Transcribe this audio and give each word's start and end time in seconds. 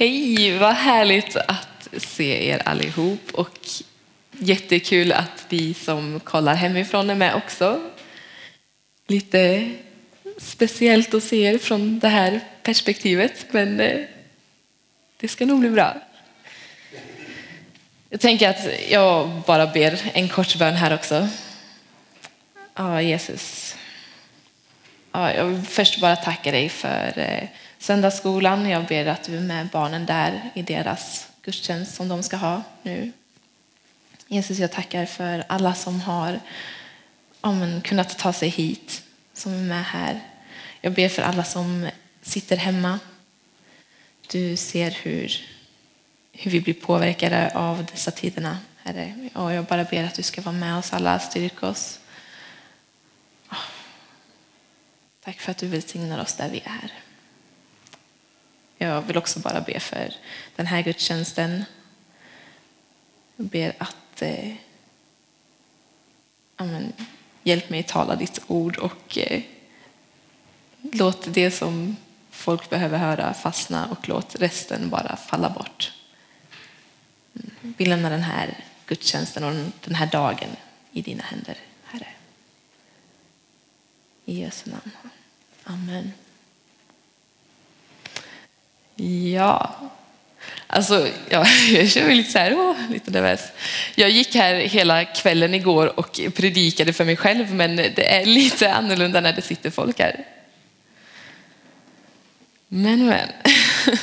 Hej, 0.00 0.58
vad 0.58 0.74
härligt 0.74 1.36
att 1.36 1.88
se 1.96 2.48
er 2.48 2.62
allihop 2.64 3.30
och 3.32 3.58
jättekul 4.30 5.12
att 5.12 5.46
vi 5.48 5.74
som 5.74 6.20
kollar 6.20 6.54
hemifrån 6.54 7.10
är 7.10 7.14
med 7.14 7.34
också. 7.34 7.90
Lite 9.06 9.70
speciellt 10.38 11.14
att 11.14 11.22
se 11.22 11.42
er 11.42 11.58
från 11.58 11.98
det 11.98 12.08
här 12.08 12.40
perspektivet, 12.62 13.46
men 13.50 13.80
eh, 13.80 14.00
det 15.16 15.28
ska 15.28 15.46
nog 15.46 15.60
bli 15.60 15.70
bra. 15.70 15.94
Jag 18.10 18.20
tänker 18.20 18.48
att 18.48 18.90
jag 18.90 19.30
bara 19.46 19.66
ber 19.66 20.00
en 20.12 20.28
kort 20.28 20.56
bön 20.56 20.74
här 20.74 20.94
också. 20.94 21.28
Ja, 22.74 23.02
Jesus. 23.02 23.76
Ja, 25.12 25.34
jag 25.34 25.44
vill 25.44 25.62
först 25.62 26.00
bara 26.00 26.16
tacka 26.16 26.50
dig 26.52 26.68
för 26.68 27.12
eh, 27.16 27.48
söndagsskolan. 27.80 28.68
Jag 28.68 28.86
ber 28.86 29.06
att 29.06 29.24
du 29.24 29.36
är 29.36 29.40
med 29.40 29.68
barnen 29.68 30.06
där 30.06 30.50
i 30.54 30.62
deras 30.62 31.28
gudstjänst 31.42 31.94
som 31.94 32.08
de 32.08 32.22
ska 32.22 32.36
ha 32.36 32.62
nu. 32.82 33.12
Jesus, 34.28 34.58
jag 34.58 34.72
tackar 34.72 35.06
för 35.06 35.44
alla 35.48 35.74
som 35.74 36.00
har 36.00 36.40
ja, 37.42 37.52
men, 37.52 37.80
kunnat 37.80 38.18
ta 38.18 38.32
sig 38.32 38.48
hit, 38.48 39.02
som 39.32 39.52
är 39.52 39.62
med 39.62 39.84
här. 39.84 40.20
Jag 40.80 40.92
ber 40.92 41.08
för 41.08 41.22
alla 41.22 41.44
som 41.44 41.88
sitter 42.22 42.56
hemma. 42.56 42.98
Du 44.30 44.56
ser 44.56 44.90
hur, 44.90 45.32
hur 46.32 46.50
vi 46.50 46.60
blir 46.60 46.74
påverkade 46.74 47.52
av 47.54 47.84
dessa 47.84 48.10
tiderna, 48.10 48.58
Herre. 48.76 49.28
Och 49.34 49.52
jag 49.52 49.64
bara 49.64 49.84
ber 49.84 50.04
att 50.04 50.14
du 50.14 50.22
ska 50.22 50.40
vara 50.40 50.56
med 50.56 50.78
oss 50.78 50.92
alla, 50.92 51.18
styrka 51.18 51.66
oss. 51.66 51.98
Ah. 53.48 53.56
Tack 55.24 55.40
för 55.40 55.50
att 55.50 55.58
du 55.58 55.66
välsignar 55.66 56.22
oss 56.22 56.34
där 56.34 56.48
vi 56.48 56.62
är. 56.64 57.09
Jag 58.82 59.02
vill 59.02 59.16
också 59.16 59.40
bara 59.40 59.60
be 59.60 59.80
för 59.80 60.14
den 60.56 60.66
här 60.66 60.82
gudstjänsten. 60.82 61.64
Jag 63.36 63.46
ber 63.46 63.72
att 63.78 64.22
eh, 64.22 64.52
amen, 66.56 66.92
hjälp 67.42 67.70
mig 67.70 67.82
tala 67.82 68.16
ditt 68.16 68.40
ord 68.46 68.76
och 68.76 69.18
eh, 69.18 69.42
låt 70.82 71.34
det 71.34 71.50
som 71.50 71.96
folk 72.30 72.70
behöver 72.70 72.98
höra 72.98 73.34
fastna 73.34 73.86
och 73.86 74.08
låt 74.08 74.34
resten 74.34 74.90
bara 74.90 75.16
falla 75.16 75.50
bort. 75.50 75.92
Mm. 77.34 77.74
Vi 77.78 77.86
lämnar 77.86 78.10
den 78.10 78.22
här 78.22 78.64
gudstjänsten 78.86 79.44
och 79.44 79.52
den 79.84 79.94
här 79.94 80.06
dagen 80.06 80.50
i 80.92 81.02
dina 81.02 81.22
händer, 81.22 81.56
Herre. 81.84 82.08
I 84.24 84.40
Jesu 84.40 84.70
namn. 84.70 84.90
Amen. 85.64 86.12
Ja, 89.32 89.76
alltså 90.66 91.08
ja, 91.28 91.46
jag 91.70 91.90
känner 91.90 92.06
mig 92.06 92.16
lite 92.16 92.32
så 92.32 92.38
här, 92.38 92.54
åh, 92.54 92.76
lite 92.90 93.10
nervös. 93.10 93.40
Jag 93.94 94.10
gick 94.10 94.34
här 94.34 94.54
hela 94.54 95.04
kvällen 95.04 95.54
igår 95.54 95.98
och 95.98 96.20
predikade 96.34 96.92
för 96.92 97.04
mig 97.04 97.16
själv, 97.16 97.54
men 97.54 97.76
det 97.76 98.14
är 98.14 98.24
lite 98.24 98.72
annorlunda 98.72 99.20
när 99.20 99.32
det 99.32 99.42
sitter 99.42 99.70
folk 99.70 99.98
här. 99.98 100.24
Men, 102.68 103.06
men. 103.06 103.28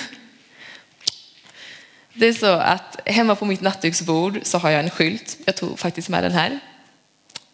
Det 2.14 2.28
är 2.28 2.34
så 2.34 2.52
att 2.52 3.00
hemma 3.06 3.36
på 3.36 3.45
mitt 3.45 3.62
nattduksbord 3.62 4.40
så 4.44 4.58
har 4.58 4.70
jag 4.70 4.84
en 4.84 4.90
skylt. 4.90 5.38
Jag 5.45 5.56
tog 5.56 5.80
faktiskt 5.80 6.09
med 6.09 6.23
den 6.23 6.31
här. 6.31 6.59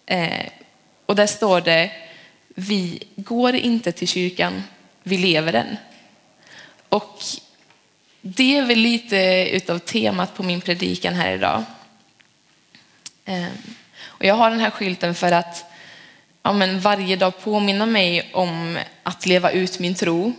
Eh, 0.06 0.48
och 1.06 1.16
där 1.16 1.28
står 1.28 1.62
det, 1.62 1.92
vi 2.56 3.04
går 3.16 3.56
inte 3.56 3.92
till 3.92 4.08
kyrkan, 4.08 4.64
vi 5.04 5.18
lever 5.18 5.52
den. 5.52 5.78
Och 6.94 7.24
det 8.22 8.58
är 8.58 8.66
väl 8.66 8.80
lite 8.80 9.50
utav 9.52 9.80
temat 9.80 10.36
på 10.36 10.44
min 10.44 10.62
predikan 10.62 11.14
här 11.14 11.32
idag. 11.32 11.64
Ehm, 13.26 13.52
och 14.04 14.26
jag 14.26 14.36
har 14.36 14.50
den 14.50 14.60
här 14.60 14.70
skylten 14.70 15.16
för 15.16 15.32
att 15.32 15.66
ja, 16.44 16.54
men 16.54 16.80
varje 16.80 17.16
dag 17.16 17.40
påminna 17.44 17.86
mig 17.86 18.32
om 18.34 18.78
att 19.04 19.26
leva 19.26 19.52
ut 19.52 19.80
min 19.80 19.96
tro 19.96 20.34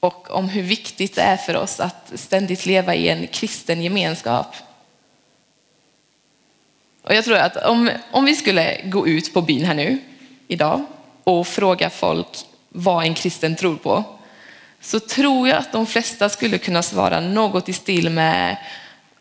och 0.00 0.30
om 0.30 0.48
hur 0.48 0.62
viktigt 0.62 1.14
det 1.14 1.22
är 1.22 1.36
för 1.36 1.56
oss 1.56 1.80
att 1.80 2.12
ständigt 2.14 2.66
leva 2.66 2.94
i 2.94 3.08
en 3.08 3.26
kristen 3.26 3.82
gemenskap. 3.82 4.56
Och 7.02 7.14
jag 7.14 7.24
tror 7.24 7.36
att 7.36 7.56
om, 7.56 7.90
om 8.10 8.24
vi 8.24 8.34
skulle 8.34 8.80
gå 8.84 9.08
ut 9.08 9.34
på 9.34 9.42
byn 9.42 9.64
här 9.64 9.74
nu 9.74 9.98
idag 10.48 10.86
och 11.24 11.46
fråga 11.46 11.90
folk 11.90 12.38
vad 12.68 13.04
en 13.04 13.14
kristen 13.14 13.56
tror 13.56 13.76
på 13.76 14.17
så 14.80 15.00
tror 15.00 15.48
jag 15.48 15.58
att 15.58 15.72
de 15.72 15.86
flesta 15.86 16.28
skulle 16.28 16.58
kunna 16.58 16.82
svara 16.82 17.20
något 17.20 17.68
i 17.68 17.72
stil 17.72 18.10
med 18.10 18.56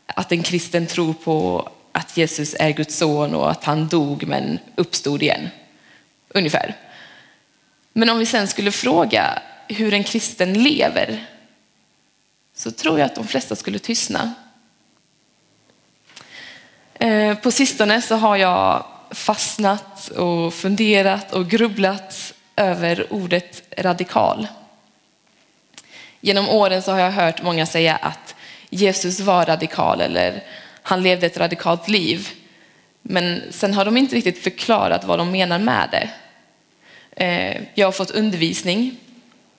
att 0.06 0.32
en 0.32 0.44
kristen 0.44 0.88
tror 0.88 1.14
på 1.14 1.70
att 1.92 2.18
Jesus 2.18 2.56
är 2.60 2.70
Guds 2.70 2.98
son 2.98 3.36
och 3.36 3.52
att 3.52 3.64
han 3.64 3.88
dog 3.88 4.28
men 4.28 4.60
uppstod 4.76 5.24
igen. 5.24 5.50
Ungefär. 6.30 6.76
Men 7.94 8.10
om 8.10 8.18
vi 8.20 8.26
sen 8.26 8.48
skulle 8.48 8.72
fråga 8.72 9.40
hur 9.68 9.94
en 9.94 10.04
kristen 10.04 10.64
lever 10.64 11.26
så 12.56 12.72
tror 12.72 13.00
jag 13.00 13.06
att 13.06 13.16
de 13.16 13.28
flesta 13.28 13.56
skulle 13.56 13.80
tystna. 13.80 14.34
Eh, 16.94 17.38
på 17.38 17.52
sistone 17.52 18.02
så 18.02 18.16
har 18.16 18.38
jag 18.38 18.86
fastnat 19.12 20.08
och 20.08 20.54
funderat 20.54 21.34
och 21.34 21.50
grubblat 21.50 22.34
över 22.56 23.14
ordet 23.14 23.64
radikal. 23.78 24.48
Genom 26.22 26.50
åren 26.50 26.82
så 26.82 26.92
har 26.92 27.00
jag 27.00 27.12
hört 27.12 27.44
många 27.44 27.66
säga 27.66 27.96
att 27.96 28.36
Jesus 28.70 29.20
var 29.20 29.46
radikal 29.46 30.02
eller 30.02 30.44
han 30.82 31.04
levde 31.04 31.26
ett 31.26 31.38
radikalt 31.38 31.88
liv. 31.88 32.30
Men 33.02 33.42
sen 33.50 33.74
har 33.74 33.86
de 33.86 33.98
inte 33.98 34.16
riktigt 34.16 34.44
förklarat 34.44 35.04
vad 35.04 35.20
de 35.20 35.32
menar 35.32 35.60
med 35.60 35.90
det. 35.92 36.10
Eh, 37.26 37.62
jag 37.74 37.88
har 37.88 37.92
fått 37.92 38.12
undervisning 38.12 38.98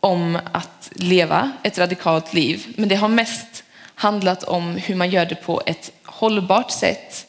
om 0.01 0.39
att 0.53 0.91
leva 0.93 1.53
ett 1.63 1.79
radikalt 1.79 2.35
liv, 2.35 2.67
men 2.77 2.89
det 2.89 2.95
har 2.97 3.09
mest 3.09 3.65
handlat 3.95 4.45
om 4.45 4.77
hur 4.77 4.95
man 4.95 5.11
gör 5.11 5.27
det 5.27 5.35
på 5.35 5.63
ett 5.67 5.93
hållbart 6.05 6.71
sätt 6.71 7.27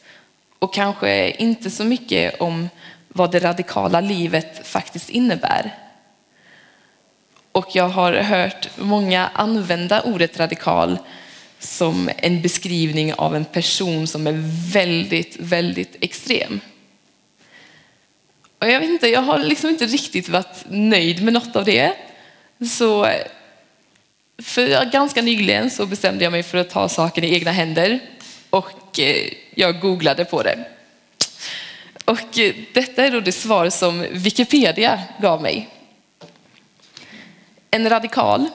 och 0.58 0.74
kanske 0.74 1.30
inte 1.30 1.70
så 1.70 1.84
mycket 1.84 2.40
om 2.40 2.68
vad 3.08 3.32
det 3.32 3.38
radikala 3.38 4.00
livet 4.00 4.66
faktiskt 4.66 5.10
innebär. 5.10 5.74
Och 7.52 7.66
jag 7.72 7.88
har 7.88 8.12
hört 8.12 8.68
många 8.76 9.30
använda 9.34 10.02
ordet 10.02 10.40
radikal 10.40 10.98
som 11.58 12.10
en 12.16 12.42
beskrivning 12.42 13.14
av 13.14 13.36
en 13.36 13.44
person 13.44 14.06
som 14.06 14.26
är 14.26 14.34
väldigt, 14.72 15.36
väldigt 15.38 15.96
extrem. 16.00 16.60
Och 18.58 18.70
jag 18.70 18.80
vet 18.80 18.88
inte, 18.88 19.08
jag 19.08 19.22
har 19.22 19.38
liksom 19.38 19.70
inte 19.70 19.86
riktigt 19.86 20.28
varit 20.28 20.64
nöjd 20.68 21.22
med 21.22 21.32
något 21.32 21.56
av 21.56 21.64
det. 21.64 21.92
Så 22.70 23.06
för 24.42 24.90
ganska 24.90 25.22
nyligen 25.22 25.70
så 25.70 25.86
bestämde 25.86 26.24
jag 26.24 26.30
mig 26.30 26.42
för 26.42 26.58
att 26.58 26.70
ta 26.70 26.88
saken 26.88 27.24
i 27.24 27.34
egna 27.34 27.50
händer 27.50 28.00
och 28.50 29.00
eh, 29.00 29.32
jag 29.54 29.80
googlade 29.80 30.24
på 30.24 30.42
det. 30.42 30.64
Och 32.04 32.38
eh, 32.38 32.54
detta 32.74 33.04
är 33.04 33.10
då 33.10 33.20
det 33.20 33.32
svar 33.32 33.70
som 33.70 34.06
Wikipedia 34.10 35.00
gav 35.20 35.42
mig. 35.42 35.68
En 37.70 37.90
radikal, 37.90 38.46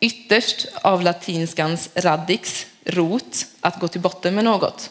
ytterst 0.00 0.66
av 0.82 1.02
latinskans 1.02 1.90
radix, 1.94 2.66
rot, 2.84 3.46
att 3.60 3.80
gå 3.80 3.88
till 3.88 4.00
botten 4.00 4.34
med 4.34 4.44
något, 4.44 4.90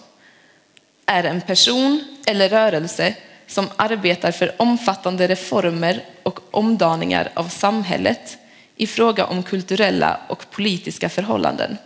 är 1.05 1.23
en 1.23 1.41
person 1.41 2.17
eller 2.25 2.49
rörelse 2.49 3.15
som 3.47 3.67
arbetar 3.75 4.31
för 4.31 4.61
omfattande 4.61 5.27
reformer 5.27 6.05
och 6.23 6.39
omdaningar 6.51 7.31
av 7.33 7.47
samhället 7.47 8.37
i 8.75 8.87
fråga 8.87 9.25
om 9.25 9.43
kulturella 9.43 10.19
och 10.27 10.51
politiska 10.51 11.09
förhållanden. 11.09 11.77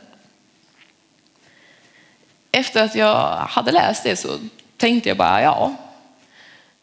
Efter 2.52 2.84
att 2.84 2.96
jag 2.96 3.36
hade 3.36 3.72
läst 3.72 4.04
det 4.04 4.16
så 4.16 4.40
tänkte 4.78 5.10
jag 5.10 5.18
bara, 5.18 5.42
ja, 5.42 5.76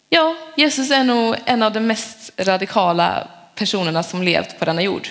ja, 0.08 0.36
Jesus 0.56 0.90
är 0.90 1.04
nog 1.04 1.36
en 1.44 1.62
av 1.62 1.72
de 1.72 1.80
mest 1.80 2.30
radikala 2.36 3.28
personerna 3.60 4.02
som 4.02 4.22
levt 4.22 4.58
på 4.58 4.64
denna 4.64 4.82
jord. 4.82 5.08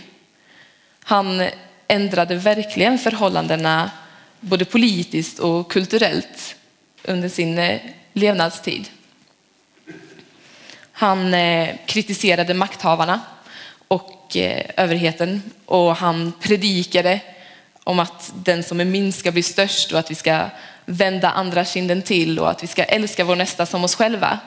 Han 1.04 1.48
ändrade 1.88 2.36
verkligen 2.36 2.98
förhållandena 2.98 3.92
både 4.40 4.66
politiskt 4.66 5.40
och 5.40 5.72
kulturellt 5.72 6.56
under 7.04 7.30
sin 7.30 7.58
eh, 7.60 7.82
levnadstid. 8.14 8.90
Han 10.92 11.34
eh, 11.34 11.76
kritiserade 11.86 12.54
makthavarna 12.54 13.22
och 13.88 14.38
eh, 14.38 14.66
överheten 14.78 15.42
och 15.66 15.96
han 15.96 16.34
predikade 16.42 17.20
om 17.84 18.00
att 18.00 18.34
den 18.36 18.64
som 18.64 18.80
är 18.80 18.86
minst 18.86 19.20
ska 19.20 19.32
bli 19.32 19.44
störst 19.44 19.92
och 19.92 20.00
att 20.00 20.12
vi 20.12 20.16
ska 20.16 20.46
vända 20.86 21.30
andra 21.30 21.66
kinden 21.66 22.02
till 22.02 22.40
och 22.40 22.50
att 22.50 22.64
vi 22.64 22.68
ska 22.68 22.84
älska 22.84 23.24
vår 23.24 23.36
nästa 23.36 23.66
som 23.66 23.84
oss 23.84 23.96
själva. 23.96 24.40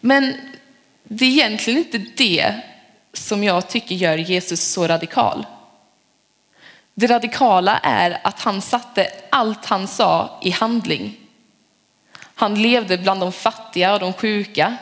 Men 0.00 0.49
det 1.12 1.24
är 1.24 1.30
egentligen 1.30 1.78
inte 1.78 1.98
det 1.98 2.54
som 3.12 3.44
jag 3.44 3.68
tycker 3.68 3.94
gör 3.94 4.16
Jesus 4.16 4.60
så 4.60 4.86
radikal. 4.86 5.46
Det 6.94 7.06
radikala 7.06 7.78
är 7.78 8.20
att 8.24 8.40
han 8.40 8.62
satte 8.62 9.12
allt 9.30 9.66
han 9.66 9.88
sa 9.88 10.40
i 10.42 10.50
handling. 10.50 11.16
Han 12.34 12.62
levde 12.62 12.98
bland 12.98 13.20
de 13.20 13.32
fattiga 13.32 13.92
och 13.92 14.00
de 14.00 14.12
sjuka 14.12 14.76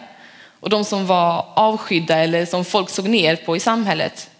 och 0.61 0.71
de 0.71 0.85
som 0.85 1.07
var 1.07 1.47
avskydda 1.55 2.17
eller 2.17 2.47
som 2.47 2.65
folk 2.65 2.91
såg 2.91 3.09
ner 3.09 3.37
på 3.37 3.57
i 3.57 3.61
samhället. 3.61 4.31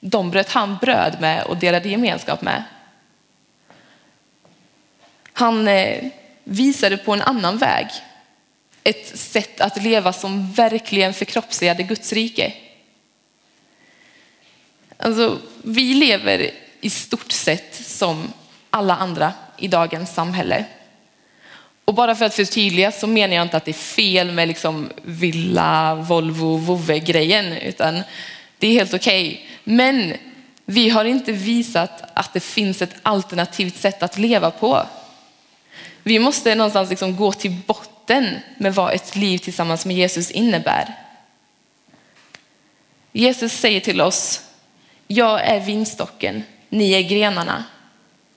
De 0.00 0.30
bröt 0.30 0.52
han 0.52 0.76
bröd 0.76 1.16
med 1.20 1.42
och 1.42 1.56
delade 1.56 1.88
gemenskap 1.88 2.42
med. 2.42 2.64
Han 5.32 5.68
eh, 5.68 6.04
visade 6.44 6.96
på 6.96 7.12
en 7.12 7.22
annan 7.22 7.58
väg. 7.58 7.86
Ett 8.84 9.18
sätt 9.18 9.60
att 9.60 9.82
leva 9.82 10.12
som 10.12 10.52
verkligen 10.52 11.14
förkroppsligade 11.14 11.82
Guds 11.82 12.12
rike. 12.12 12.52
Alltså, 14.96 15.38
vi 15.62 15.94
lever 15.94 16.50
i 16.80 16.90
stort 16.90 17.32
sett 17.32 17.74
som 17.74 18.32
alla 18.70 18.96
andra 18.96 19.32
i 19.58 19.68
dagens 19.68 20.14
samhälle. 20.14 20.64
Och 21.84 21.94
bara 21.94 22.14
för 22.14 22.24
att 22.24 22.34
förtydliga 22.34 22.92
så 22.92 23.06
menar 23.06 23.34
jag 23.34 23.42
inte 23.42 23.56
att 23.56 23.64
det 23.64 23.70
är 23.70 23.72
fel 23.72 24.32
med 24.32 24.48
liksom 24.48 24.88
villa, 25.02 25.94
Volvo, 25.94 26.56
vovve-grejen, 26.56 27.52
utan 27.52 28.02
det 28.58 28.66
är 28.66 28.72
helt 28.72 28.94
okej. 28.94 29.28
Okay. 29.28 29.46
Men 29.64 30.14
vi 30.64 30.88
har 30.88 31.04
inte 31.04 31.32
visat 31.32 32.02
att 32.14 32.32
det 32.32 32.40
finns 32.40 32.82
ett 32.82 32.94
alternativt 33.02 33.76
sätt 33.76 34.02
att 34.02 34.18
leva 34.18 34.50
på. 34.50 34.86
Vi 36.02 36.18
måste 36.18 36.54
någonstans 36.54 36.90
liksom 36.90 37.16
gå 37.16 37.32
till 37.32 37.56
botten 37.66 37.99
med 38.56 38.74
vad 38.74 38.94
ett 38.94 39.16
liv 39.16 39.38
tillsammans 39.38 39.86
med 39.86 39.96
Jesus 39.96 40.30
innebär. 40.30 40.94
Jesus 43.12 43.52
säger 43.52 43.80
till 43.80 44.00
oss, 44.00 44.40
jag 45.06 45.40
är 45.46 45.60
vinstocken, 45.60 46.44
ni 46.68 46.92
är 46.92 47.02
grenarna. 47.02 47.64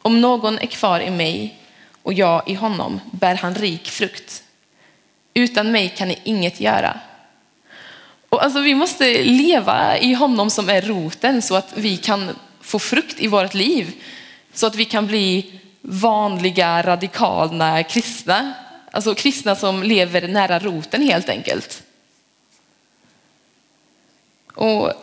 Om 0.01 0.21
någon 0.21 0.59
är 0.59 0.65
kvar 0.65 0.99
i 0.99 1.09
mig 1.09 1.57
och 2.03 2.13
jag 2.13 2.43
i 2.47 2.53
honom 2.53 3.01
bär 3.11 3.35
han 3.35 3.55
rik 3.55 3.89
frukt. 3.89 4.43
Utan 5.33 5.71
mig 5.71 5.89
kan 5.89 6.07
ni 6.07 6.19
inget 6.23 6.59
göra. 6.59 6.99
Och 8.29 8.43
alltså, 8.43 8.59
vi 8.59 8.75
måste 8.75 9.23
leva 9.23 9.97
i 9.97 10.13
honom 10.13 10.49
som 10.49 10.69
är 10.69 10.81
roten 10.81 11.41
så 11.41 11.55
att 11.55 11.73
vi 11.75 11.97
kan 11.97 12.29
få 12.61 12.79
frukt 12.79 13.19
i 13.19 13.27
vårt 13.27 13.53
liv. 13.53 13.91
Så 14.53 14.67
att 14.67 14.75
vi 14.75 14.85
kan 14.85 15.07
bli 15.07 15.59
vanliga 15.81 16.81
radikala 16.83 17.83
kristna. 17.83 18.53
Alltså 18.95 19.15
kristna 19.15 19.55
som 19.55 19.83
lever 19.83 20.27
nära 20.27 20.59
roten 20.59 21.01
helt 21.01 21.29
enkelt. 21.29 21.83
Och 24.53 24.93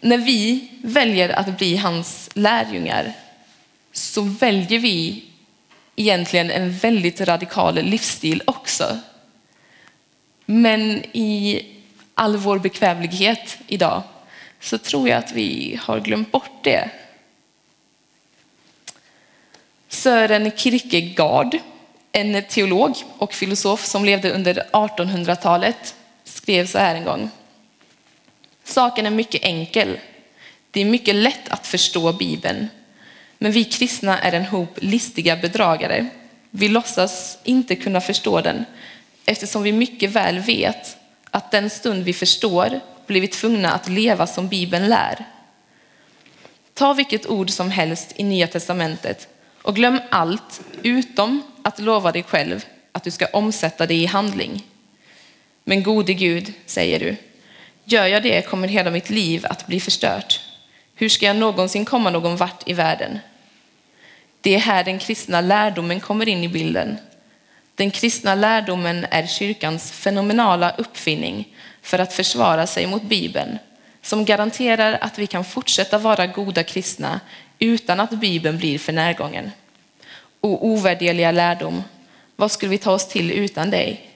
när 0.00 0.18
vi 0.18 0.68
väljer 0.82 1.28
att 1.28 1.58
bli 1.58 1.76
hans 1.76 2.30
lärjungar 2.34 3.12
så 3.92 4.22
väljer 4.22 4.78
vi 4.78 5.24
egentligen 5.96 6.50
en 6.50 6.72
väldigt 6.72 7.20
radikal 7.20 7.74
livsstil 7.74 8.42
också. 8.46 8.98
Men 10.46 11.04
i 11.12 11.66
all 12.14 12.36
vår 12.36 12.58
bekvämlighet 12.58 13.58
idag 13.66 14.02
så 14.60 14.78
tror 14.78 15.08
jag 15.08 15.18
att 15.18 15.32
vi 15.32 15.78
har 15.82 16.00
glömt 16.00 16.32
bort 16.32 16.64
det. 16.64 16.90
Sören 19.88 20.50
Kierkegaard, 20.56 21.58
en 22.12 22.42
teolog 22.42 22.96
och 23.18 23.34
filosof 23.34 23.84
som 23.84 24.04
levde 24.04 24.30
under 24.30 24.66
1800-talet, 24.72 25.94
skrev 26.24 26.66
så 26.66 26.78
här 26.78 26.94
en 26.94 27.04
gång. 27.04 27.30
Saken 28.64 29.06
är 29.06 29.10
mycket 29.10 29.44
enkel. 29.44 29.98
Det 30.70 30.80
är 30.80 30.84
mycket 30.84 31.14
lätt 31.14 31.48
att 31.48 31.66
förstå 31.66 32.12
Bibeln. 32.12 32.68
Men 33.38 33.52
vi 33.52 33.64
kristna 33.64 34.18
är 34.18 34.32
en 34.32 34.46
hop 34.46 34.78
listiga 34.82 35.36
bedragare. 35.36 36.06
Vi 36.50 36.68
låtsas 36.68 37.38
inte 37.44 37.76
kunna 37.76 38.00
förstå 38.00 38.40
den 38.40 38.64
eftersom 39.26 39.62
vi 39.62 39.72
mycket 39.72 40.10
väl 40.10 40.38
vet 40.38 40.96
att 41.30 41.50
den 41.50 41.70
stund 41.70 42.04
vi 42.04 42.12
förstår 42.12 42.80
blir 43.06 43.20
vi 43.20 43.28
tvungna 43.28 43.72
att 43.72 43.88
leva 43.88 44.26
som 44.26 44.48
Bibeln 44.48 44.88
lär. 44.88 45.24
Ta 46.74 46.92
vilket 46.92 47.26
ord 47.26 47.50
som 47.50 47.70
helst 47.70 48.12
i 48.16 48.24
Nya 48.24 48.46
testamentet 48.46 49.28
och 49.62 49.76
glöm 49.76 50.00
allt 50.10 50.60
utom 50.82 51.42
att 51.62 51.78
lova 51.78 52.12
dig 52.12 52.22
själv 52.22 52.64
att 52.92 53.04
du 53.04 53.10
ska 53.10 53.26
omsätta 53.26 53.86
det 53.86 53.94
i 53.94 54.06
handling. 54.06 54.66
Men 55.64 55.82
gode 55.82 56.14
Gud, 56.14 56.52
säger 56.66 57.00
du, 57.00 57.16
gör 57.84 58.06
jag 58.06 58.22
det 58.22 58.46
kommer 58.48 58.68
hela 58.68 58.90
mitt 58.90 59.10
liv 59.10 59.46
att 59.46 59.66
bli 59.66 59.80
förstört. 59.80 60.40
Hur 60.94 61.08
ska 61.08 61.26
jag 61.26 61.36
någonsin 61.36 61.84
komma 61.84 62.10
någon 62.10 62.36
vart 62.36 62.68
i 62.68 62.72
världen? 62.72 63.18
Det 64.40 64.54
är 64.54 64.58
här 64.58 64.84
den 64.84 64.98
kristna 64.98 65.40
lärdomen 65.40 66.00
kommer 66.00 66.28
in 66.28 66.44
i 66.44 66.48
bilden. 66.48 66.98
Den 67.74 67.90
kristna 67.90 68.34
lärdomen 68.34 69.06
är 69.10 69.26
kyrkans 69.26 69.92
fenomenala 69.92 70.70
uppfinning 70.70 71.48
för 71.82 71.98
att 71.98 72.12
försvara 72.12 72.66
sig 72.66 72.86
mot 72.86 73.02
Bibeln, 73.02 73.58
som 74.02 74.24
garanterar 74.24 74.98
att 75.00 75.18
vi 75.18 75.26
kan 75.26 75.44
fortsätta 75.44 75.98
vara 75.98 76.26
goda 76.26 76.62
kristna 76.62 77.20
utan 77.58 78.00
att 78.00 78.10
Bibeln 78.10 78.58
blir 78.58 78.78
för 78.78 78.92
närgången 78.92 79.50
och 80.42 80.66
ovärderliga 80.66 81.32
lärdom, 81.32 81.82
vad 82.36 82.50
skulle 82.50 82.70
vi 82.70 82.78
ta 82.78 82.92
oss 82.92 83.08
till 83.08 83.32
utan 83.32 83.70
dig? 83.70 84.08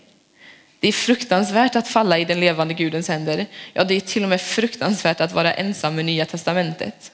Det 0.80 0.88
är 0.88 0.92
fruktansvärt 0.92 1.76
att 1.76 1.88
falla 1.88 2.18
i 2.18 2.24
den 2.24 2.40
levande 2.40 2.74
Gudens 2.74 3.08
händer. 3.08 3.46
Ja, 3.72 3.84
det 3.84 3.94
är 3.94 4.00
till 4.00 4.22
och 4.22 4.28
med 4.28 4.40
fruktansvärt 4.40 5.20
att 5.20 5.32
vara 5.32 5.54
ensam 5.54 5.94
med 5.94 6.04
Nya 6.04 6.26
Testamentet. 6.26 7.12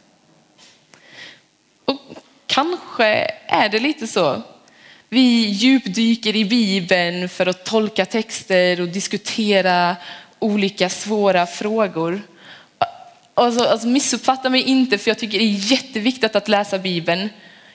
Och 1.84 1.98
kanske 2.46 3.30
är 3.46 3.68
det 3.68 3.78
lite 3.78 4.06
så. 4.06 4.42
Vi 5.08 5.44
djupdyker 5.44 6.36
i 6.36 6.44
Bibeln 6.44 7.28
för 7.28 7.46
att 7.46 7.64
tolka 7.64 8.06
texter 8.06 8.80
och 8.80 8.88
diskutera 8.88 9.96
olika 10.38 10.88
svåra 10.88 11.46
frågor. 11.46 12.22
Alltså, 13.34 13.64
alltså 13.64 13.86
missuppfatta 13.86 14.50
mig 14.50 14.62
inte, 14.62 14.98
för 14.98 15.10
jag 15.10 15.18
tycker 15.18 15.38
det 15.38 15.44
är 15.44 15.72
jätteviktigt 15.72 16.36
att 16.36 16.48
läsa 16.48 16.78
Bibeln. 16.78 17.28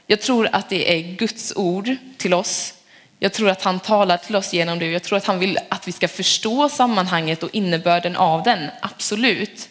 Jag 0.07 0.21
tror 0.21 0.49
att 0.51 0.69
det 0.69 0.93
är 0.93 1.15
Guds 1.15 1.53
ord 1.55 1.95
till 2.17 2.33
oss. 2.33 2.73
Jag 3.19 3.33
tror 3.33 3.49
att 3.49 3.63
han 3.63 3.79
talar 3.79 4.17
till 4.17 4.35
oss 4.35 4.53
genom 4.53 4.79
det. 4.79 4.85
Jag 4.85 5.03
tror 5.03 5.17
att 5.17 5.25
han 5.25 5.39
vill 5.39 5.59
att 5.69 5.87
vi 5.87 5.91
ska 5.91 6.07
förstå 6.07 6.69
sammanhanget 6.69 7.43
och 7.43 7.55
innebörden 7.55 8.15
av 8.15 8.43
den, 8.43 8.69
absolut. 8.81 9.69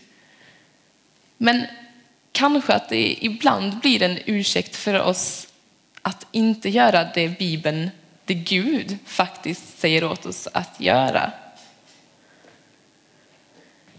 Men 1.36 1.66
kanske 2.32 2.72
att 2.72 2.88
det 2.88 3.24
ibland 3.24 3.78
blir 3.78 4.02
en 4.02 4.18
ursäkt 4.24 4.76
för 4.76 5.00
oss 5.00 5.48
att 6.02 6.26
inte 6.32 6.68
göra 6.68 7.04
det 7.14 7.28
Bibeln, 7.28 7.90
det 8.24 8.34
Gud 8.34 8.98
faktiskt 9.06 9.78
säger 9.78 10.04
åt 10.04 10.26
oss 10.26 10.48
att 10.52 10.80
göra. 10.80 11.32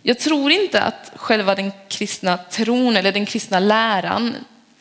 Jag 0.01 0.19
tror 0.19 0.51
inte 0.51 0.81
att 0.81 1.11
själva 1.15 1.55
den 1.55 1.71
kristna 1.87 2.37
tron 2.37 2.97
eller 2.97 3.11
den 3.11 3.25
kristna 3.25 3.59
läran 3.59 4.35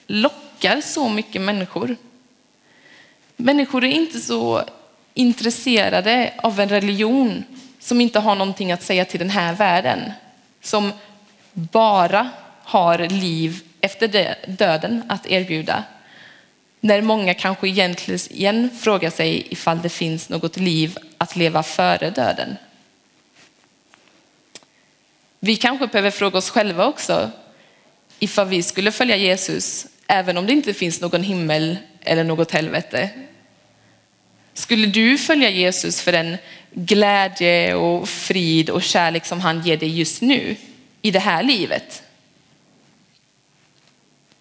lockar 0.06 0.45
så 0.82 1.08
mycket 1.08 1.42
människor. 1.42 1.96
Människor 3.36 3.84
är 3.84 3.88
inte 3.88 4.20
så 4.20 4.64
intresserade 5.14 6.34
av 6.36 6.60
en 6.60 6.68
religion 6.68 7.44
som 7.78 8.00
inte 8.00 8.18
har 8.18 8.34
någonting 8.34 8.72
att 8.72 8.82
säga 8.82 9.04
till 9.04 9.18
den 9.18 9.30
här 9.30 9.54
världen. 9.54 10.12
Som 10.60 10.92
bara 11.52 12.30
har 12.62 12.98
liv 12.98 13.60
efter 13.80 14.36
döden 14.46 15.02
att 15.08 15.26
erbjuda. 15.26 15.84
När 16.80 17.02
många 17.02 17.34
kanske 17.34 17.68
egentligen 17.68 18.70
frågar 18.70 19.10
sig 19.10 19.46
ifall 19.50 19.82
det 19.82 19.88
finns 19.88 20.28
något 20.28 20.56
liv 20.56 20.98
att 21.18 21.36
leva 21.36 21.62
före 21.62 22.10
döden. 22.10 22.56
Vi 25.40 25.56
kanske 25.56 25.86
behöver 25.86 26.10
fråga 26.10 26.38
oss 26.38 26.50
själva 26.50 26.86
också 26.86 27.30
ifall 28.18 28.48
vi 28.48 28.62
skulle 28.62 28.92
följa 28.92 29.16
Jesus 29.16 29.86
även 30.06 30.36
om 30.36 30.46
det 30.46 30.52
inte 30.52 30.74
finns 30.74 31.00
någon 31.00 31.22
himmel 31.22 31.76
eller 32.00 32.24
något 32.24 32.50
helvete. 32.50 33.10
Skulle 34.54 34.86
du 34.86 35.18
följa 35.18 35.50
Jesus 35.50 36.00
för 36.00 36.12
den 36.12 36.36
glädje 36.70 37.74
och 37.74 38.08
frid 38.08 38.70
och 38.70 38.82
kärlek 38.82 39.26
som 39.26 39.40
han 39.40 39.62
ger 39.62 39.76
dig 39.76 39.98
just 39.98 40.22
nu 40.22 40.56
i 41.02 41.10
det 41.10 41.18
här 41.18 41.42
livet? 41.42 42.02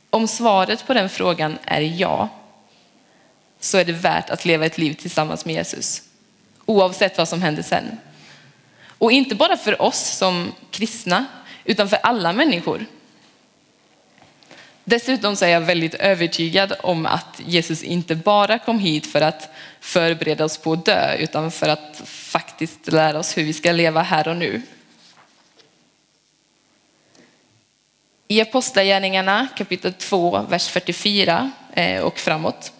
Om 0.09 0.27
svaret 0.27 0.87
på 0.87 0.93
den 0.93 1.09
frågan 1.09 1.57
är 1.65 1.81
ja, 1.81 2.29
så 3.59 3.77
är 3.77 3.85
det 3.85 3.91
värt 3.91 4.29
att 4.29 4.45
leva 4.45 4.65
ett 4.65 4.77
liv 4.77 4.93
tillsammans 4.93 5.45
med 5.45 5.55
Jesus. 5.55 6.01
Oavsett 6.65 7.17
vad 7.17 7.29
som 7.29 7.41
händer 7.41 7.63
sen. 7.63 7.97
Och 8.97 9.11
inte 9.11 9.35
bara 9.35 9.57
för 9.57 9.81
oss 9.81 10.17
som 10.17 10.51
kristna, 10.71 11.25
utan 11.63 11.89
för 11.89 11.99
alla 12.03 12.33
människor. 12.33 12.85
Dessutom 14.87 15.35
så 15.35 15.45
är 15.45 15.49
jag 15.49 15.61
väldigt 15.61 15.93
övertygad 15.93 16.73
om 16.79 17.05
att 17.05 17.41
Jesus 17.45 17.83
inte 17.83 18.15
bara 18.15 18.59
kom 18.59 18.79
hit 18.79 19.07
för 19.07 19.21
att 19.21 19.49
förbereda 19.79 20.45
oss 20.45 20.57
på 20.57 20.73
att 20.73 20.85
dö, 20.85 21.15
utan 21.17 21.51
för 21.51 21.69
att 21.69 22.01
faktiskt 22.05 22.91
lära 22.91 23.19
oss 23.19 23.37
hur 23.37 23.43
vi 23.43 23.53
ska 23.53 23.71
leva 23.71 24.01
här 24.01 24.27
och 24.27 24.37
nu. 24.37 24.61
I 28.27 28.41
Apostlagärningarna 28.41 29.47
kapitel 29.57 29.93
2, 29.93 30.45
vers 30.49 30.67
44 30.67 31.51
eh, 31.73 32.01
och 32.01 32.19
framåt 32.19 32.71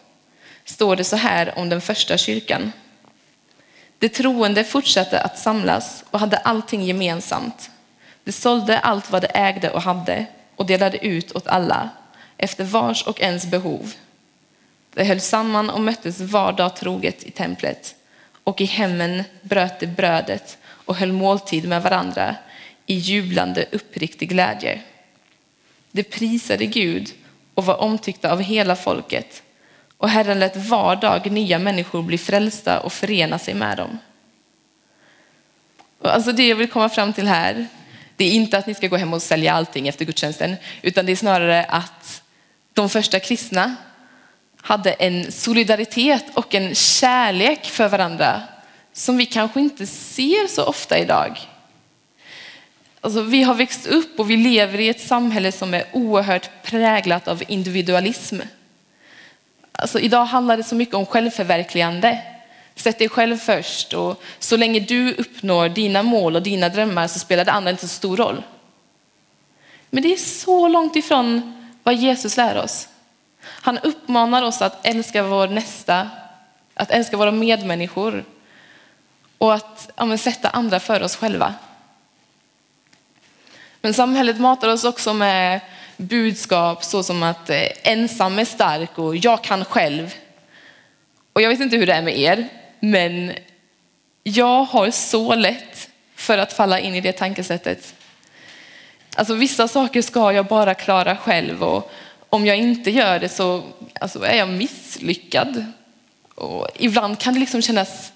står 0.65 0.95
det 0.95 1.03
så 1.03 1.15
här 1.15 1.57
om 1.57 1.69
den 1.69 1.81
första 1.81 2.17
kyrkan. 2.17 2.71
De 3.99 4.09
troende 4.09 4.63
fortsatte 4.63 5.21
att 5.21 5.39
samlas 5.39 6.03
och 6.11 6.19
hade 6.19 6.37
allting 6.37 6.83
gemensamt. 6.83 7.69
De 8.23 8.31
sålde 8.31 8.79
allt 8.79 9.11
vad 9.11 9.21
de 9.21 9.27
ägde 9.33 9.69
och 9.69 9.81
hade 9.81 10.25
och 10.55 10.65
delade 10.65 11.05
ut 11.05 11.31
åt 11.31 11.47
alla 11.47 11.89
efter 12.37 12.63
vars 12.63 13.03
och 13.03 13.21
ens 13.21 13.45
behov. 13.45 13.93
De 14.93 15.03
höll 15.03 15.19
samman 15.19 15.69
och 15.69 15.81
möttes 15.81 16.19
var 16.19 16.53
dag 16.53 16.75
troget 16.75 17.23
i 17.23 17.31
templet 17.31 17.95
och 18.43 18.61
i 18.61 18.65
hemmen 18.65 19.23
bröt 19.41 19.79
de 19.79 19.87
brödet 19.87 20.57
och 20.65 20.95
höll 20.95 21.11
måltid 21.11 21.67
med 21.67 21.83
varandra 21.83 22.35
i 22.85 22.93
jublande 22.93 23.65
uppriktig 23.71 24.29
glädje. 24.29 24.81
De 25.91 26.03
prisade 26.03 26.65
Gud 26.65 27.13
och 27.53 27.65
var 27.65 27.81
omtyckta 27.81 28.31
av 28.31 28.41
hela 28.41 28.75
folket 28.75 29.43
och 29.97 30.09
Herren 30.09 30.39
lät 30.39 30.55
var 30.55 30.95
dag 30.95 31.31
nya 31.31 31.59
människor 31.59 32.01
bli 32.01 32.17
frälsta 32.17 32.79
och 32.79 32.93
förena 32.93 33.39
sig 33.39 33.53
med 33.53 33.77
dem. 33.77 33.99
Alltså 36.01 36.31
det 36.31 36.47
jag 36.47 36.55
vill 36.55 36.69
komma 36.69 36.89
fram 36.89 37.13
till 37.13 37.27
här, 37.27 37.67
det 38.15 38.25
är 38.25 38.31
inte 38.31 38.57
att 38.57 38.67
ni 38.67 38.73
ska 38.73 38.87
gå 38.87 38.97
hem 38.97 39.13
och 39.13 39.21
sälja 39.21 39.53
allting 39.53 39.87
efter 39.87 40.05
gudstjänsten, 40.05 40.55
utan 40.81 41.05
det 41.05 41.11
är 41.11 41.15
snarare 41.15 41.63
att 41.63 42.21
de 42.73 42.89
första 42.89 43.19
kristna 43.19 43.75
hade 44.61 44.91
en 44.91 45.31
solidaritet 45.31 46.25
och 46.33 46.55
en 46.55 46.75
kärlek 46.75 47.65
för 47.65 47.87
varandra 47.87 48.41
som 48.93 49.17
vi 49.17 49.25
kanske 49.25 49.59
inte 49.59 49.87
ser 49.87 50.47
så 50.47 50.63
ofta 50.63 50.97
idag. 50.97 51.39
Alltså, 53.01 53.21
vi 53.21 53.43
har 53.43 53.53
växt 53.53 53.87
upp 53.87 54.19
och 54.19 54.29
vi 54.29 54.37
lever 54.37 54.79
i 54.79 54.89
ett 54.89 55.01
samhälle 55.01 55.51
som 55.51 55.73
är 55.73 55.85
oerhört 55.91 56.49
präglat 56.63 57.27
av 57.27 57.43
individualism. 57.47 58.39
Alltså, 59.71 59.99
idag 59.99 60.25
handlar 60.25 60.57
det 60.57 60.63
så 60.63 60.75
mycket 60.75 60.95
om 60.95 61.05
självförverkligande. 61.05 62.21
Sätt 62.75 62.99
dig 62.99 63.09
själv 63.09 63.37
först 63.37 63.93
och 63.93 64.23
så 64.39 64.57
länge 64.57 64.79
du 64.79 65.13
uppnår 65.13 65.69
dina 65.69 66.03
mål 66.03 66.35
och 66.35 66.41
dina 66.41 66.69
drömmar 66.69 67.07
så 67.07 67.19
spelar 67.19 67.45
det 67.45 67.51
andra 67.51 67.71
inte 67.71 67.87
så 67.87 67.95
stor 67.95 68.17
roll. 68.17 68.43
Men 69.89 70.03
det 70.03 70.13
är 70.13 70.17
så 70.17 70.67
långt 70.67 70.95
ifrån 70.95 71.53
vad 71.83 71.95
Jesus 71.95 72.37
lär 72.37 72.57
oss. 72.57 72.87
Han 73.41 73.77
uppmanar 73.77 74.43
oss 74.43 74.61
att 74.61 74.85
älska 74.85 75.23
vår 75.23 75.47
nästa, 75.47 76.09
att 76.73 76.91
älska 76.91 77.17
våra 77.17 77.31
medmänniskor 77.31 78.25
och 79.37 79.53
att 79.53 79.91
ja, 79.95 80.17
sätta 80.17 80.49
andra 80.49 80.79
för 80.79 81.03
oss 81.03 81.15
själva. 81.15 81.53
Men 83.81 83.93
samhället 83.93 84.39
matar 84.39 84.69
oss 84.69 84.83
också 84.83 85.13
med 85.13 85.59
budskap 85.97 86.83
såsom 86.83 87.23
att 87.23 87.49
eh, 87.49 87.67
ensam 87.83 88.39
är 88.39 88.45
stark 88.45 88.97
och 88.97 89.15
jag 89.15 89.43
kan 89.43 89.65
själv. 89.65 90.15
Och 91.33 91.41
jag 91.41 91.49
vet 91.49 91.59
inte 91.59 91.77
hur 91.77 91.87
det 91.87 91.93
är 91.93 92.01
med 92.01 92.19
er, 92.19 92.49
men 92.79 93.33
jag 94.23 94.63
har 94.63 94.91
så 94.91 95.35
lätt 95.35 95.89
för 96.15 96.37
att 96.37 96.53
falla 96.53 96.79
in 96.79 96.95
i 96.95 97.01
det 97.01 97.11
tankesättet. 97.11 97.95
Alltså 99.15 99.33
vissa 99.33 99.67
saker 99.67 100.01
ska 100.01 100.33
jag 100.33 100.45
bara 100.45 100.73
klara 100.73 101.15
själv 101.15 101.63
och 101.63 101.91
om 102.29 102.45
jag 102.45 102.57
inte 102.57 102.91
gör 102.91 103.19
det 103.19 103.29
så 103.29 103.63
alltså, 103.99 104.25
är 104.25 104.37
jag 104.37 104.49
misslyckad. 104.49 105.65
Och 106.35 106.67
ibland 106.75 107.19
kan 107.19 107.33
det 107.33 107.39
liksom 107.39 107.61
kännas 107.61 108.13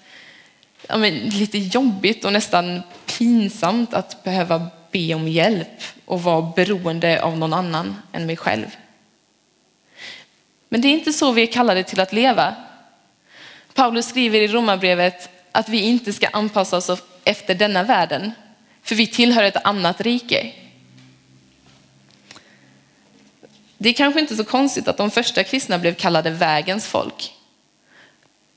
ja, 0.88 0.96
men, 0.96 1.14
lite 1.14 1.58
jobbigt 1.58 2.24
och 2.24 2.32
nästan 2.32 2.82
pinsamt 3.06 3.94
att 3.94 4.24
behöva 4.24 4.66
be 4.90 5.14
om 5.14 5.28
hjälp 5.28 5.82
och 6.04 6.22
vara 6.22 6.52
beroende 6.56 7.22
av 7.22 7.38
någon 7.38 7.52
annan 7.52 7.96
än 8.12 8.26
mig 8.26 8.36
själv. 8.36 8.76
Men 10.68 10.80
det 10.80 10.88
är 10.88 10.92
inte 10.92 11.12
så 11.12 11.32
vi 11.32 11.42
är 11.42 11.52
kallade 11.52 11.82
till 11.82 12.00
att 12.00 12.12
leva. 12.12 12.54
Paulus 13.74 14.06
skriver 14.06 14.40
i 14.40 14.48
Romarbrevet 14.48 15.28
att 15.52 15.68
vi 15.68 15.80
inte 15.80 16.12
ska 16.12 16.28
anpassa 16.28 16.76
oss 16.76 16.90
efter 17.24 17.54
denna 17.54 17.82
världen, 17.82 18.32
för 18.82 18.94
vi 18.94 19.06
tillhör 19.06 19.42
ett 19.42 19.66
annat 19.66 20.00
rike. 20.00 20.52
Det 23.78 23.88
är 23.88 23.92
kanske 23.92 24.20
inte 24.20 24.36
så 24.36 24.44
konstigt 24.44 24.88
att 24.88 24.96
de 24.96 25.10
första 25.10 25.44
kristna 25.44 25.78
blev 25.78 25.94
kallade 25.94 26.30
vägens 26.30 26.86
folk. 26.86 27.32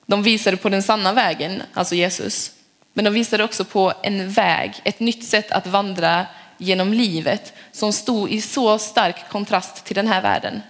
De 0.06 0.24
visade 0.24 0.58
på 0.58 0.70
den 0.70 0.84
sanna 0.84 1.14
vägen, 1.14 1.64
alltså 1.74 1.96
Jesus. 1.96 2.52
Men 2.94 3.06
de 3.06 3.14
visade 3.14 3.44
också 3.44 3.66
på 3.66 3.94
en 4.04 4.32
väg, 4.32 4.82
ett 4.84 5.00
nytt 5.00 5.24
sätt 5.24 5.52
att 5.52 5.68
vandra 5.68 6.26
genom 6.58 6.94
livet 6.94 7.54
som 7.72 7.94
stod 7.94 8.32
i 8.32 8.42
så 8.42 8.80
stark 8.80 9.30
kontrast 9.30 9.86
till 9.86 9.96
den 9.96 10.08
här 10.08 10.22
världen. 10.22 10.62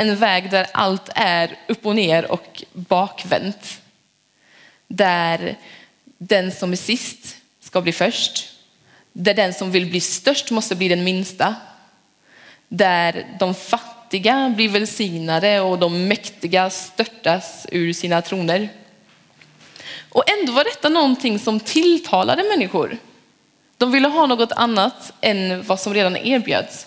En 0.00 0.16
väg 0.16 0.50
där 0.50 0.66
allt 0.72 1.08
är 1.14 1.58
upp 1.68 1.86
och 1.86 1.94
ner 1.94 2.32
och 2.32 2.64
bakvänt. 2.72 3.80
Där 4.88 5.56
den 6.18 6.52
som 6.52 6.72
är 6.72 6.76
sist 6.76 7.36
ska 7.60 7.80
bli 7.80 7.92
först. 7.92 8.52
Där 9.12 9.34
den 9.34 9.54
som 9.54 9.70
vill 9.70 9.90
bli 9.90 10.00
störst 10.00 10.50
måste 10.50 10.76
bli 10.76 10.88
den 10.88 11.04
minsta. 11.04 11.54
Där 12.68 13.26
de 13.38 13.54
fattiga 13.54 14.52
blir 14.56 14.68
välsignade 14.68 15.60
och 15.60 15.78
de 15.78 16.08
mäktiga 16.08 16.70
störtas 16.70 17.66
ur 17.72 17.92
sina 17.92 18.22
troner. 18.22 18.68
Och 20.08 20.30
ändå 20.30 20.52
var 20.52 20.64
detta 20.64 20.88
någonting 20.88 21.38
som 21.38 21.60
tilltalade 21.60 22.42
människor. 22.42 22.96
De 23.76 23.92
ville 23.92 24.08
ha 24.08 24.26
något 24.26 24.52
annat 24.52 25.12
än 25.20 25.62
vad 25.62 25.80
som 25.80 25.94
redan 25.94 26.16
erbjöds. 26.16 26.86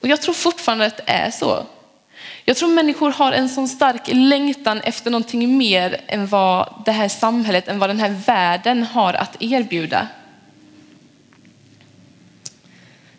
Och 0.00 0.08
jag 0.08 0.22
tror 0.22 0.34
fortfarande 0.34 0.86
att 0.86 0.96
det 0.96 1.12
är 1.12 1.30
så. 1.30 1.66
Jag 2.44 2.56
tror 2.56 2.68
människor 2.68 3.10
har 3.10 3.32
en 3.32 3.48
sån 3.48 3.68
stark 3.68 4.02
längtan 4.12 4.80
efter 4.80 5.10
någonting 5.10 5.58
mer 5.58 6.00
än 6.06 6.26
vad 6.26 6.82
det 6.84 6.92
här 6.92 7.08
samhället, 7.08 7.68
än 7.68 7.78
vad 7.78 7.90
den 7.90 8.00
här 8.00 8.16
världen 8.26 8.82
har 8.82 9.14
att 9.14 9.36
erbjuda. 9.42 10.08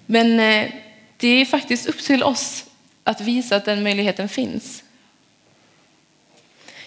Men 0.05 0.39
eh, 0.39 0.71
det 1.17 1.27
är 1.27 1.45
faktiskt 1.45 1.87
upp 1.87 2.03
till 2.03 2.23
oss 2.23 2.65
att 3.03 3.21
visa 3.21 3.55
att 3.55 3.65
den 3.65 3.83
möjligheten 3.83 4.29
finns. 4.29 4.83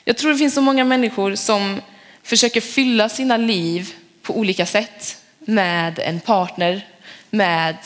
Jag 0.04 0.16
tror 0.16 0.32
det 0.32 0.38
finns 0.38 0.54
så 0.54 0.60
många 0.60 0.84
människor 0.84 1.34
som 1.34 1.80
försöker 2.22 2.60
fylla 2.60 3.08
sina 3.08 3.36
liv 3.36 3.94
på 4.22 4.38
olika 4.38 4.66
sätt 4.66 5.22
med 5.38 5.98
en 5.98 6.20
partner, 6.20 6.86
med 7.30 7.76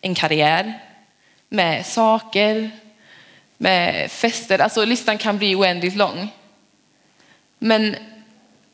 en 0.00 0.14
karriär, 0.14 0.80
med 1.48 1.86
saker, 1.86 2.70
med 3.56 4.10
fester. 4.10 4.58
Alltså 4.58 4.84
listan 4.84 5.18
kan 5.18 5.38
bli 5.38 5.54
oändligt 5.54 5.96
lång. 5.96 6.28
Men 7.58 7.96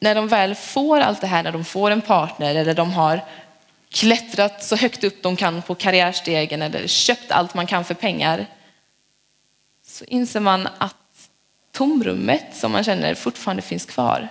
när 0.00 0.14
de 0.14 0.28
väl 0.28 0.54
får 0.54 1.00
allt 1.00 1.20
det 1.20 1.26
här, 1.26 1.42
när 1.42 1.52
de 1.52 1.64
får 1.64 1.90
en 1.90 2.00
partner 2.00 2.54
eller 2.54 2.74
de 2.74 2.92
har 2.92 3.20
klättrat 3.90 4.64
så 4.64 4.76
högt 4.76 5.04
upp 5.04 5.22
de 5.22 5.36
kan 5.36 5.62
på 5.62 5.74
karriärstegen 5.74 6.62
eller 6.62 6.86
köpt 6.86 7.30
allt 7.30 7.54
man 7.54 7.66
kan 7.66 7.84
för 7.84 7.94
pengar 7.94 8.46
så 9.82 10.04
inser 10.04 10.40
man 10.40 10.68
att 10.78 10.96
tomrummet 11.72 12.44
som 12.52 12.72
man 12.72 12.84
känner 12.84 13.14
fortfarande 13.14 13.62
finns 13.62 13.84
kvar. 13.84 14.28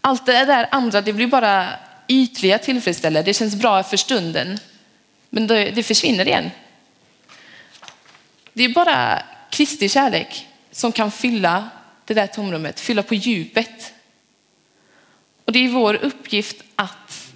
Allt 0.00 0.26
det 0.26 0.44
där 0.44 0.68
andra 0.70 1.00
det 1.00 1.12
blir 1.12 1.26
bara 1.26 1.68
ytliga 2.08 2.58
tillfredsställelser. 2.58 3.24
Det 3.24 3.34
känns 3.34 3.54
bra 3.54 3.82
för 3.82 3.96
stunden, 3.96 4.58
men 5.36 5.46
det 5.46 5.82
försvinner 5.86 6.28
igen. 6.28 6.50
Det 8.52 8.64
är 8.64 8.68
bara 8.68 9.22
Kristi 9.50 9.88
kärlek 9.88 10.48
som 10.70 10.92
kan 10.92 11.10
fylla 11.10 11.70
det 12.04 12.14
där 12.14 12.26
tomrummet, 12.26 12.80
fylla 12.80 13.02
på 13.02 13.14
djupet. 13.14 13.94
Och 15.44 15.52
det 15.52 15.58
är 15.58 15.68
vår 15.68 15.94
uppgift 15.94 16.62
att 16.76 17.32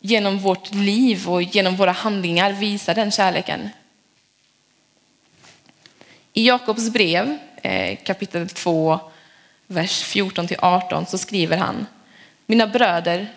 genom 0.00 0.38
vårt 0.38 0.74
liv 0.74 1.28
och 1.28 1.42
genom 1.42 1.76
våra 1.76 1.92
handlingar 1.92 2.52
visa 2.52 2.94
den 2.94 3.10
kärleken. 3.10 3.68
I 6.32 6.46
Jakobs 6.46 6.90
brev 6.90 7.38
eh, 7.62 7.98
kapitel 8.04 8.48
2, 8.48 9.00
vers 9.66 10.02
14 10.02 10.46
till 10.48 10.58
18 10.60 11.06
så 11.06 11.18
skriver 11.18 11.56
han 11.56 11.86
Mina 12.46 12.66
bröder, 12.66 13.32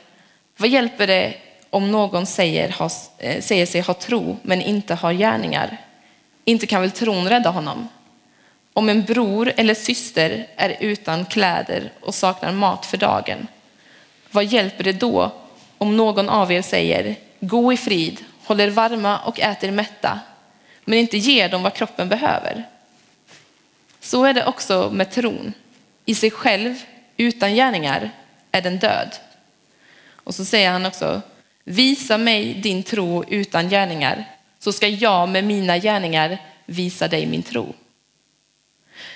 vad 0.58 0.70
hjälper 0.70 1.08
det 1.08 1.45
om 1.75 1.91
någon 1.91 2.25
säger, 2.25 2.70
ha, 2.70 2.89
eh, 3.17 3.41
säger 3.41 3.65
sig 3.65 3.82
ha 3.82 3.94
tro 3.94 4.38
men 4.41 4.62
inte 4.62 4.96
har 4.96 5.13
gärningar? 5.13 5.77
Inte 6.46 6.67
kan 6.67 6.82
väl 6.82 6.91
tron 6.91 7.29
rädda 7.29 7.50
honom? 7.50 7.88
Om 8.74 8.89
en 8.89 9.03
bror 9.03 9.53
eller 9.58 9.74
syster 9.74 10.48
är 10.55 10.77
utan 10.79 11.25
kläder 11.25 11.91
och 12.01 12.15
saknar 12.15 12.51
mat 12.51 12.86
för 12.86 12.98
dagen, 12.98 13.48
vad 14.32 14.46
hjälper 14.46 14.84
det 14.84 14.91
då 14.91 15.32
om 15.77 15.98
någon 15.98 16.29
av 16.29 16.51
er 16.51 16.62
säger 16.62 17.15
gå 17.39 17.74
i 17.74 17.77
frid, 17.77 18.20
håller 18.44 18.70
varma 18.70 19.20
och 19.20 19.39
äter 19.39 19.72
mätta, 19.72 20.20
men 20.86 21.00
inte 21.00 21.17
ger 21.17 21.50
dem 21.50 21.63
vad 21.63 21.74
kroppen 21.74 22.10
behöver? 22.10 22.63
Så 24.00 24.24
är 24.24 24.34
det 24.34 24.46
också 24.46 24.89
med 24.94 25.12
tron. 25.12 25.53
I 26.05 26.15
sig 26.15 26.32
själv, 26.32 26.75
utan 27.17 27.55
gärningar, 27.55 28.12
är 28.51 28.62
den 28.62 28.79
död. 28.79 29.15
Och 30.12 30.36
så 30.36 30.46
säger 30.46 30.72
han 30.72 30.86
också, 30.86 31.22
Visa 31.67 32.17
mig 32.17 32.53
din 32.53 32.84
tro 32.84 33.24
utan 33.27 33.69
gärningar, 33.69 34.25
så 34.60 34.74
ska 34.74 34.88
jag 34.88 35.29
med 35.29 35.43
mina 35.43 35.77
gärningar 35.77 36.38
visa 36.65 37.07
dig 37.07 37.25
min 37.25 37.43
tro. 37.43 37.74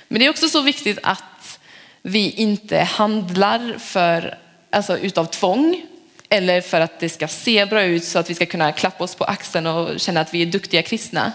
Men 0.08 0.20
det 0.20 0.26
är 0.26 0.30
också 0.30 0.50
så 0.50 0.62
viktigt 0.62 1.00
att 1.04 1.60
vi 2.02 2.32
inte 2.32 2.80
handlar 2.80 3.78
för, 3.78 4.38
alltså 4.70 4.98
utav 4.98 5.26
tvång 5.26 5.86
eller 6.30 6.62
för 6.62 6.82
att 6.82 7.00
det 7.00 7.10
ska 7.10 7.28
se 7.28 7.66
bra 7.66 7.84
ut 7.84 8.04
så 8.04 8.20
att 8.20 8.30
vi 8.30 8.36
ska 8.36 8.46
kunna 8.46 8.72
klappa 8.72 9.04
oss 9.04 9.16
på 9.16 9.24
axeln 9.24 9.68
och 9.68 10.00
känna 10.00 10.22
att 10.22 10.34
vi 10.34 10.42
är 10.42 10.46
duktiga 10.46 10.82
kristna. 10.82 11.32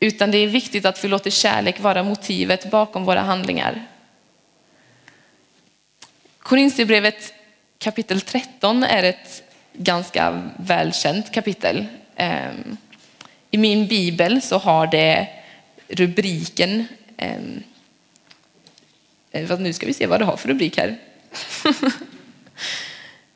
Utan 0.00 0.30
det 0.30 0.38
är 0.38 0.46
viktigt 0.46 0.84
att 0.84 1.04
vi 1.04 1.08
låter 1.08 1.30
kärlek 1.30 1.80
vara 1.80 2.02
motivet 2.02 2.70
bakom 2.70 3.04
våra 3.04 3.20
handlingar. 3.20 3.86
Korinthierbrevet 6.38 7.34
kapitel 7.78 8.20
13 8.20 8.84
är 8.84 9.02
ett 9.02 9.51
ganska 9.72 10.50
välkänt 10.56 11.32
kapitel. 11.32 11.86
Ehm, 12.16 12.76
I 13.50 13.58
min 13.58 13.86
bibel 13.86 14.42
så 14.42 14.58
har 14.58 14.86
det 14.86 15.28
rubriken, 15.88 16.86
ehm, 17.16 17.62
eh, 19.30 19.58
nu 19.58 19.72
ska 19.72 19.86
vi 19.86 19.94
se 19.94 20.06
vad 20.06 20.20
det 20.20 20.24
har 20.24 20.36
för 20.36 20.48
rubrik 20.48 20.78
här. 20.78 20.98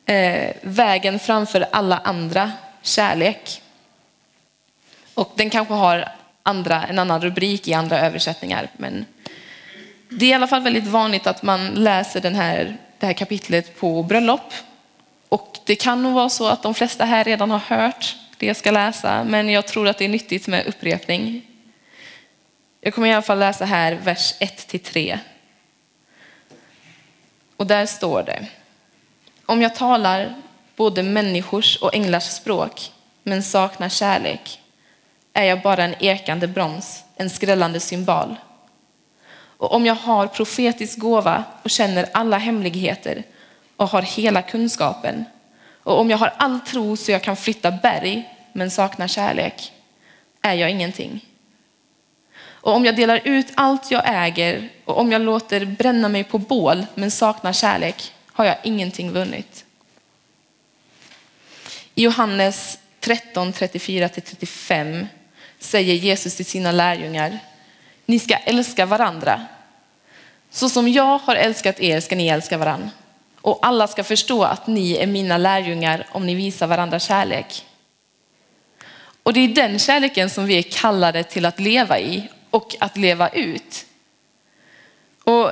Eh, 0.09 0.53
vägen 0.61 1.19
framför 1.19 1.65
alla 1.71 1.97
andra, 1.97 2.51
kärlek. 2.81 3.61
Och 5.13 5.33
den 5.35 5.49
kanske 5.49 5.73
har 5.73 6.09
andra, 6.43 6.83
en 6.83 6.99
annan 6.99 7.21
rubrik 7.21 7.67
i 7.67 7.73
andra 7.73 7.99
översättningar. 7.99 8.69
Men 8.77 9.05
det 10.09 10.25
är 10.25 10.29
i 10.29 10.33
alla 10.33 10.47
fall 10.47 10.63
väldigt 10.63 10.87
vanligt 10.87 11.27
att 11.27 11.43
man 11.43 11.67
läser 11.67 12.21
den 12.21 12.35
här, 12.35 12.77
det 12.99 13.05
här 13.05 13.13
kapitlet 13.13 13.79
på 13.79 14.03
bröllop. 14.03 14.53
Och 15.29 15.57
det 15.65 15.75
kan 15.75 16.03
nog 16.03 16.13
vara 16.13 16.29
så 16.29 16.47
att 16.47 16.63
de 16.63 16.73
flesta 16.73 17.05
här 17.05 17.23
redan 17.23 17.51
har 17.51 17.59
hört 17.59 18.15
det 18.37 18.45
jag 18.45 18.57
ska 18.57 18.71
läsa, 18.71 19.23
men 19.23 19.49
jag 19.49 19.67
tror 19.67 19.87
att 19.87 19.97
det 19.97 20.05
är 20.05 20.09
nyttigt 20.09 20.47
med 20.47 20.67
upprepning. 20.67 21.47
Jag 22.81 22.93
kommer 22.93 23.07
i 23.07 23.13
alla 23.13 23.21
fall 23.21 23.39
läsa 23.39 23.65
här 23.65 23.93
vers 23.93 24.33
1 24.39 24.83
3. 24.83 25.19
Och 27.57 27.67
där 27.67 27.85
står 27.85 28.23
det. 28.23 28.47
Om 29.45 29.61
jag 29.61 29.75
talar 29.75 30.35
både 30.75 31.03
människors 31.03 31.77
och 31.77 31.95
änglars 31.95 32.23
språk 32.23 32.91
men 33.23 33.43
saknar 33.43 33.89
kärlek 33.89 34.59
är 35.33 35.43
jag 35.43 35.61
bara 35.61 35.83
en 35.83 35.95
ekande 35.99 36.47
broms, 36.47 37.03
en 37.15 37.29
skrällande 37.29 37.79
symbol. 37.79 38.35
Och 39.57 39.73
om 39.73 39.85
jag 39.85 39.95
har 39.95 40.27
profetisk 40.27 40.99
gåva 40.99 41.43
och 41.63 41.69
känner 41.69 42.09
alla 42.11 42.37
hemligheter 42.37 43.23
och 43.77 43.89
har 43.89 44.01
hela 44.01 44.41
kunskapen 44.41 45.25
och 45.87 45.99
om 45.99 46.09
jag 46.09 46.17
har 46.17 46.33
all 46.37 46.59
tro 46.59 46.97
så 46.97 47.11
jag 47.11 47.23
kan 47.23 47.37
flytta 47.37 47.71
berg 47.71 48.29
men 48.53 48.71
saknar 48.71 49.07
kärlek 49.07 49.71
är 50.41 50.53
jag 50.53 50.71
ingenting. 50.71 51.25
Och 52.39 52.73
om 52.73 52.85
jag 52.85 52.95
delar 52.95 53.21
ut 53.23 53.47
allt 53.55 53.91
jag 53.91 54.03
äger 54.05 54.69
och 54.85 54.99
om 54.99 55.11
jag 55.11 55.21
låter 55.21 55.65
bränna 55.65 56.09
mig 56.09 56.23
på 56.23 56.37
bål 56.37 56.85
men 56.95 57.11
saknar 57.11 57.53
kärlek 57.53 58.13
har 58.25 58.45
jag 58.45 58.57
ingenting 58.63 59.11
vunnit. 59.11 59.65
I 61.95 62.03
Johannes 62.03 62.79
13, 62.99 63.53
34-35 63.53 65.07
säger 65.59 65.93
Jesus 65.93 66.35
till 66.35 66.45
sina 66.45 66.71
lärjungar, 66.71 67.39
ni 68.05 68.19
ska 68.19 68.35
älska 68.35 68.85
varandra. 68.85 69.45
Så 70.49 70.69
som 70.69 70.87
jag 70.87 71.17
har 71.17 71.35
älskat 71.35 71.79
er 71.79 71.99
ska 71.99 72.15
ni 72.15 72.27
älska 72.27 72.57
varandra. 72.57 72.89
Och 73.47 73.59
alla 73.61 73.87
ska 73.87 74.03
förstå 74.03 74.43
att 74.43 74.67
ni 74.67 74.93
är 74.93 75.07
mina 75.07 75.37
lärjungar 75.37 76.05
om 76.11 76.25
ni 76.25 76.35
visar 76.35 76.67
varandra 76.67 76.99
kärlek. 76.99 77.65
Och 79.23 79.33
det 79.33 79.39
är 79.39 79.47
den 79.47 79.79
kärleken 79.79 80.29
som 80.29 80.45
vi 80.45 80.57
är 80.57 80.61
kallade 80.61 81.23
till 81.23 81.45
att 81.45 81.59
leva 81.59 81.99
i 81.99 82.23
och 82.49 82.75
att 82.79 82.97
leva 82.97 83.29
ut. 83.29 83.85
Och 85.23 85.51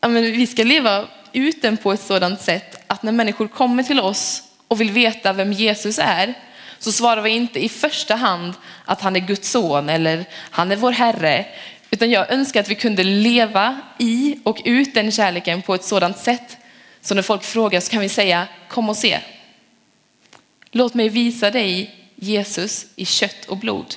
ja, 0.00 0.08
men 0.08 0.22
vi 0.22 0.46
ska 0.46 0.64
leva 0.64 1.04
ut 1.32 1.62
den 1.62 1.76
på 1.76 1.92
ett 1.92 2.00
sådant 2.00 2.40
sätt 2.40 2.84
att 2.86 3.02
när 3.02 3.12
människor 3.12 3.48
kommer 3.48 3.82
till 3.82 4.00
oss 4.00 4.42
och 4.68 4.80
vill 4.80 4.90
veta 4.90 5.32
vem 5.32 5.52
Jesus 5.52 5.98
är 5.98 6.34
så 6.78 6.92
svarar 6.92 7.22
vi 7.22 7.30
inte 7.30 7.64
i 7.64 7.68
första 7.68 8.14
hand 8.14 8.54
att 8.84 9.00
han 9.00 9.16
är 9.16 9.20
Guds 9.20 9.50
son 9.50 9.88
eller 9.88 10.24
han 10.50 10.72
är 10.72 10.76
vår 10.76 10.92
Herre. 10.92 11.46
Utan 11.90 12.10
jag 12.10 12.32
önskar 12.32 12.60
att 12.60 12.68
vi 12.68 12.74
kunde 12.74 13.04
leva 13.04 13.80
i 13.98 14.38
och 14.44 14.62
ut 14.64 14.94
den 14.94 15.12
kärleken 15.12 15.62
på 15.62 15.74
ett 15.74 15.84
sådant 15.84 16.18
sätt 16.18 16.56
så 17.00 17.14
när 17.14 17.22
folk 17.22 17.42
frågar 17.42 17.80
så 17.80 17.90
kan 17.90 18.00
vi 18.00 18.08
säga 18.08 18.48
kom 18.68 18.88
och 18.88 18.96
se. 18.96 19.20
Låt 20.70 20.94
mig 20.94 21.08
visa 21.08 21.50
dig 21.50 21.94
Jesus 22.14 22.86
i 22.96 23.04
kött 23.04 23.44
och 23.48 23.56
blod. 23.56 23.94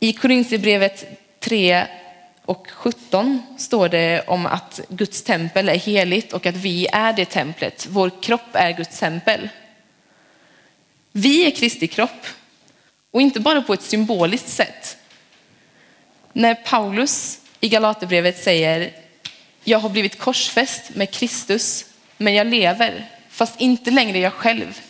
I 0.00 0.12
Korinthierbrevet 0.12 1.06
3 1.40 1.86
och 2.44 2.70
17 2.70 3.42
står 3.58 3.88
det 3.88 4.24
om 4.26 4.46
att 4.46 4.80
Guds 4.88 5.22
tempel 5.22 5.68
är 5.68 5.78
heligt 5.78 6.32
och 6.32 6.46
att 6.46 6.56
vi 6.56 6.86
är 6.92 7.12
det 7.12 7.24
templet. 7.24 7.86
Vår 7.90 8.22
kropp 8.22 8.48
är 8.52 8.72
Guds 8.72 8.98
tempel. 8.98 9.48
Vi 11.12 11.46
är 11.46 11.50
Kristi 11.50 11.88
kropp 11.88 12.26
och 13.10 13.20
inte 13.20 13.40
bara 13.40 13.62
på 13.62 13.72
ett 13.72 13.82
symboliskt 13.82 14.48
sätt. 14.48 14.96
När 16.32 16.54
Paulus 16.54 17.40
i 17.60 17.68
Galaterbrevet 17.68 18.42
säger 18.42 18.92
jag 19.68 19.78
har 19.78 19.88
blivit 19.88 20.18
korsfäst 20.18 20.94
med 20.94 21.10
Kristus 21.10 21.84
men 22.16 22.34
jag 22.34 22.46
lever, 22.46 23.06
fast 23.28 23.60
inte 23.60 23.90
längre 23.90 24.18
jag 24.18 24.32
själv. 24.32 24.80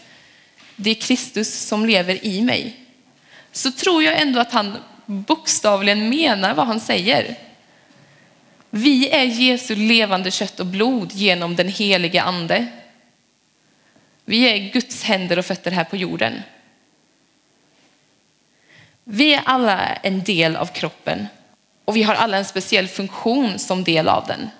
Det 0.76 0.90
är 0.90 0.94
Kristus 0.94 1.54
som 1.54 1.86
lever 1.86 2.26
i 2.26 2.42
mig. 2.42 2.76
Så 3.52 3.70
tror 3.70 4.02
jag 4.02 4.20
ändå 4.20 4.40
att 4.40 4.52
han 4.52 4.76
bokstavligen 5.06 6.08
menar 6.08 6.54
vad 6.54 6.66
han 6.66 6.80
säger. 6.80 7.36
Vi 8.70 9.08
är 9.08 9.24
Jesu 9.24 9.74
levande 9.74 10.30
kött 10.30 10.60
och 10.60 10.66
blod 10.66 11.12
genom 11.12 11.56
den 11.56 11.68
helige 11.68 12.22
ande. 12.22 12.66
Vi 14.24 14.44
är 14.44 14.72
Guds 14.72 15.02
händer 15.02 15.38
och 15.38 15.46
fötter 15.46 15.70
här 15.70 15.84
på 15.84 15.96
jorden. 15.96 16.42
Vi 19.04 19.34
är 19.34 19.42
alla 19.44 19.86
en 19.86 20.22
del 20.22 20.56
av 20.56 20.66
kroppen 20.66 21.26
och 21.84 21.96
vi 21.96 22.02
har 22.02 22.14
alla 22.14 22.36
en 22.36 22.44
speciell 22.44 22.88
funktion 22.88 23.58
som 23.58 23.84
del 23.84 24.08
av 24.08 24.26
den. 24.26 24.50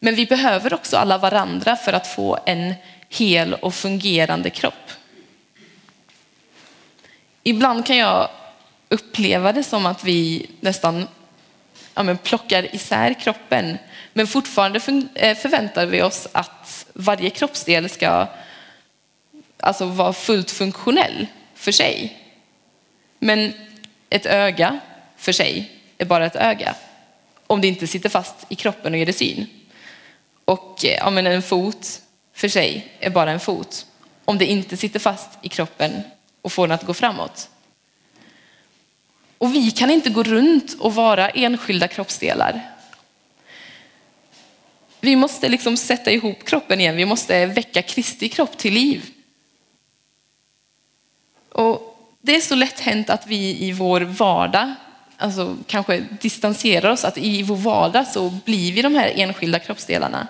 Men 0.00 0.14
vi 0.14 0.26
behöver 0.26 0.74
också 0.74 0.96
alla 0.96 1.18
varandra 1.18 1.76
för 1.76 1.92
att 1.92 2.06
få 2.06 2.38
en 2.46 2.74
hel 3.08 3.54
och 3.54 3.74
fungerande 3.74 4.50
kropp. 4.50 4.90
Ibland 7.42 7.86
kan 7.86 7.96
jag 7.96 8.28
uppleva 8.88 9.52
det 9.52 9.62
som 9.62 9.86
att 9.86 10.04
vi 10.04 10.46
nästan 10.60 11.06
ja, 11.94 12.02
men 12.02 12.18
plockar 12.18 12.74
isär 12.74 13.14
kroppen. 13.14 13.78
Men 14.12 14.26
fortfarande 14.26 14.80
eh, 15.14 15.36
förväntar 15.36 15.86
vi 15.86 16.02
oss 16.02 16.28
att 16.32 16.86
varje 16.92 17.30
kroppsdel 17.30 17.88
ska 17.88 18.26
alltså, 19.60 19.84
vara 19.84 20.12
fullt 20.12 20.50
funktionell 20.50 21.26
för 21.54 21.72
sig. 21.72 22.16
Men 23.18 23.52
ett 24.10 24.26
öga 24.26 24.80
för 25.16 25.32
sig 25.32 25.70
är 25.98 26.04
bara 26.04 26.26
ett 26.26 26.36
öga. 26.36 26.74
Om 27.46 27.60
det 27.60 27.68
inte 27.68 27.86
sitter 27.86 28.08
fast 28.08 28.46
i 28.48 28.54
kroppen 28.54 28.92
och 28.92 28.98
ger 28.98 29.06
det 29.06 29.12
syn. 29.12 29.46
Och 30.50 30.84
eh, 30.84 30.96
ja, 30.96 31.10
men 31.10 31.26
en 31.26 31.42
fot 31.42 32.02
för 32.32 32.48
sig 32.48 32.96
är 33.00 33.10
bara 33.10 33.30
en 33.30 33.40
fot. 33.40 33.86
Om 34.24 34.38
det 34.38 34.46
inte 34.46 34.76
sitter 34.76 34.98
fast 34.98 35.28
i 35.42 35.48
kroppen 35.48 36.02
och 36.42 36.52
får 36.52 36.68
den 36.68 36.74
att 36.74 36.86
gå 36.86 36.94
framåt. 36.94 37.48
Och 39.38 39.54
vi 39.54 39.70
kan 39.70 39.90
inte 39.90 40.10
gå 40.10 40.22
runt 40.22 40.76
och 40.80 40.94
vara 40.94 41.28
enskilda 41.28 41.88
kroppsdelar. 41.88 42.70
Vi 45.00 45.16
måste 45.16 45.48
liksom 45.48 45.76
sätta 45.76 46.10
ihop 46.10 46.44
kroppen 46.44 46.80
igen. 46.80 46.96
Vi 46.96 47.06
måste 47.06 47.46
väcka 47.46 47.82
Kristi 47.82 48.28
kropp 48.28 48.58
till 48.58 48.74
liv. 48.74 49.10
Och 51.52 51.96
det 52.20 52.36
är 52.36 52.40
så 52.40 52.54
lätt 52.54 52.80
hänt 52.80 53.10
att 53.10 53.26
vi 53.26 53.64
i 53.64 53.72
vår 53.72 54.00
vardag 54.00 54.74
alltså 55.16 55.56
kanske 55.66 56.06
distanserar 56.20 56.90
oss, 56.90 57.04
att 57.04 57.18
i 57.18 57.42
vår 57.42 57.56
vardag 57.56 58.06
så 58.06 58.30
blir 58.44 58.72
vi 58.72 58.82
de 58.82 58.94
här 58.94 59.12
enskilda 59.16 59.58
kroppsdelarna. 59.58 60.28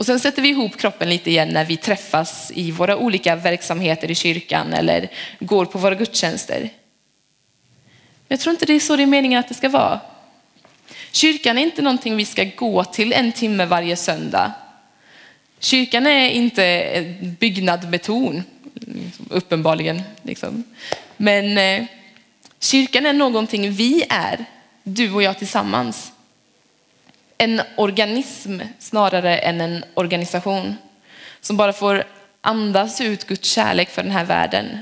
Och 0.00 0.06
sen 0.06 0.20
sätter 0.20 0.42
vi 0.42 0.48
ihop 0.48 0.76
kroppen 0.76 1.08
lite 1.08 1.30
igen 1.30 1.48
när 1.48 1.64
vi 1.64 1.76
träffas 1.76 2.52
i 2.54 2.70
våra 2.70 2.96
olika 2.96 3.36
verksamheter 3.36 4.10
i 4.10 4.14
kyrkan 4.14 4.72
eller 4.72 5.10
går 5.40 5.64
på 5.64 5.78
våra 5.78 5.94
gudstjänster. 5.94 6.70
Jag 8.28 8.40
tror 8.40 8.50
inte 8.50 8.66
det 8.66 8.72
är 8.72 8.80
så 8.80 8.96
det 8.96 9.02
är 9.02 9.06
meningen 9.06 9.40
att 9.40 9.48
det 9.48 9.54
ska 9.54 9.68
vara. 9.68 10.00
Kyrkan 11.12 11.58
är 11.58 11.62
inte 11.62 11.82
någonting 11.82 12.16
vi 12.16 12.24
ska 12.24 12.44
gå 12.44 12.84
till 12.84 13.12
en 13.12 13.32
timme 13.32 13.64
varje 13.64 13.96
söndag. 13.96 14.52
Kyrkan 15.58 16.06
är 16.06 16.30
inte 16.30 16.64
en 16.64 17.34
byggnad 17.34 17.90
med 17.90 18.02
torn, 18.02 18.42
uppenbarligen. 19.30 20.02
Liksom. 20.22 20.64
Men 21.16 21.58
eh, 21.58 21.86
kyrkan 22.60 23.06
är 23.06 23.12
någonting 23.12 23.72
vi 23.72 24.04
är, 24.08 24.44
du 24.82 25.12
och 25.12 25.22
jag 25.22 25.38
tillsammans. 25.38 26.12
En 27.42 27.62
organism 27.76 28.60
snarare 28.78 29.38
än 29.38 29.60
en 29.60 29.84
organisation. 29.94 30.76
som 31.40 31.56
bara 31.56 31.72
får 31.72 32.04
andas 32.40 33.00
ut 33.00 33.26
Guds 33.26 33.50
kärlek 33.50 33.90
för 33.90 34.02
den 34.02 34.12
här 34.12 34.24
världen. 34.24 34.78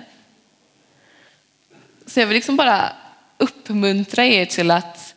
Så 2.07 2.21
jag 2.21 2.27
vill 2.27 2.35
liksom 2.35 2.57
bara 2.57 2.92
uppmuntra 3.38 4.25
er 4.25 4.47
till 4.47 4.71
att 4.71 5.14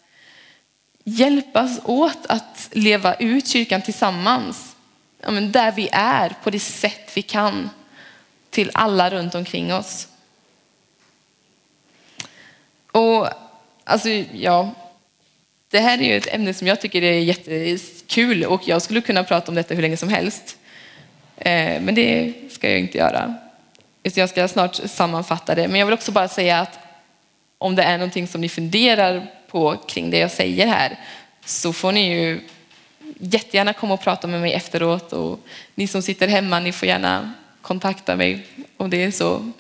hjälpas 1.04 1.80
åt 1.84 2.26
att 2.26 2.70
leva 2.72 3.14
ut 3.14 3.48
kyrkan 3.48 3.82
tillsammans. 3.82 4.76
Ja, 5.22 5.32
men 5.32 5.52
där 5.52 5.72
vi 5.72 5.90
är, 5.92 6.34
på 6.44 6.50
det 6.50 6.60
sätt 6.60 7.12
vi 7.14 7.22
kan, 7.22 7.70
till 8.50 8.72
alla 8.74 9.10
runt 9.10 9.36
omkring 9.36 9.74
oss. 9.74 10.08
Och 12.92 13.28
alltså, 13.84 14.10
ja, 14.34 14.74
det 15.72 15.80
här 15.80 16.02
är 16.02 16.04
ju 16.04 16.18
ett 16.18 16.34
ämne 16.34 16.54
som 16.54 16.68
jag 16.68 16.82
tycker 16.82 17.02
är 17.04 17.20
jättekul 17.20 18.46
och 18.46 18.68
jag 18.68 18.82
skulle 18.82 19.02
kunna 19.02 19.24
prata 19.24 19.52
om 19.52 19.56
detta 19.56 19.74
hur 19.74 19.82
länge 19.82 19.98
som 19.98 20.10
helst. 20.10 20.58
Eh, 21.38 21.82
men 21.82 21.96
det 21.96 22.34
ska 22.50 22.70
jag 22.70 22.80
inte 22.80 22.98
göra. 22.98 23.36
Jag 24.04 24.30
ska 24.30 24.48
snart 24.48 24.76
sammanfatta 24.76 25.56
det. 25.56 25.68
Men 25.68 25.80
jag 25.80 25.86
vill 25.86 25.94
också 25.94 26.12
bara 26.12 26.28
säga 26.28 26.60
att 26.60 26.80
om 27.58 27.76
det 27.76 27.84
är 27.84 27.98
någonting 27.98 28.28
som 28.28 28.42
ni 28.42 28.50
funderar 28.50 29.28
på 29.48 29.78
kring 29.88 30.10
det 30.10 30.18
jag 30.18 30.32
säger 30.32 30.68
här 30.68 31.00
så 31.46 31.74
får 31.74 31.92
ni 31.92 32.14
ju 32.14 32.42
jättegärna 33.20 33.74
komma 33.74 33.94
och 33.94 34.02
prata 34.02 34.28
med 34.28 34.42
mig 34.42 34.54
efteråt. 34.54 35.14
Och 35.14 35.40
ni 35.76 35.88
som 35.88 36.02
sitter 36.02 36.28
hemma, 36.28 36.60
ni 36.60 36.72
får 36.72 36.88
gärna 36.88 37.34
kontakta 37.62 38.16
mig 38.16 38.46
om 38.78 38.90
det 38.90 39.04
är 39.04 39.12
så. 39.12 39.52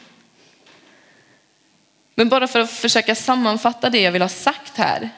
Men 2.16 2.30
bara 2.30 2.48
för 2.48 2.60
att 2.60 2.72
försöka 2.72 3.16
sammanfatta 3.16 3.90
det 3.90 4.02
jag 4.02 4.12
vill 4.12 4.22
ha 4.22 4.30
sagt 4.30 4.78
här 4.78 5.10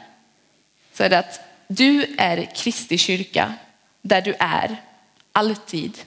så 0.93 1.03
är 1.03 1.09
det 1.09 1.19
att 1.19 1.39
du 1.67 2.15
är 2.17 2.55
Kristi 2.55 2.97
kyrka 2.97 3.53
där 4.01 4.21
du 4.21 4.35
är, 4.39 4.77
alltid. 5.31 5.97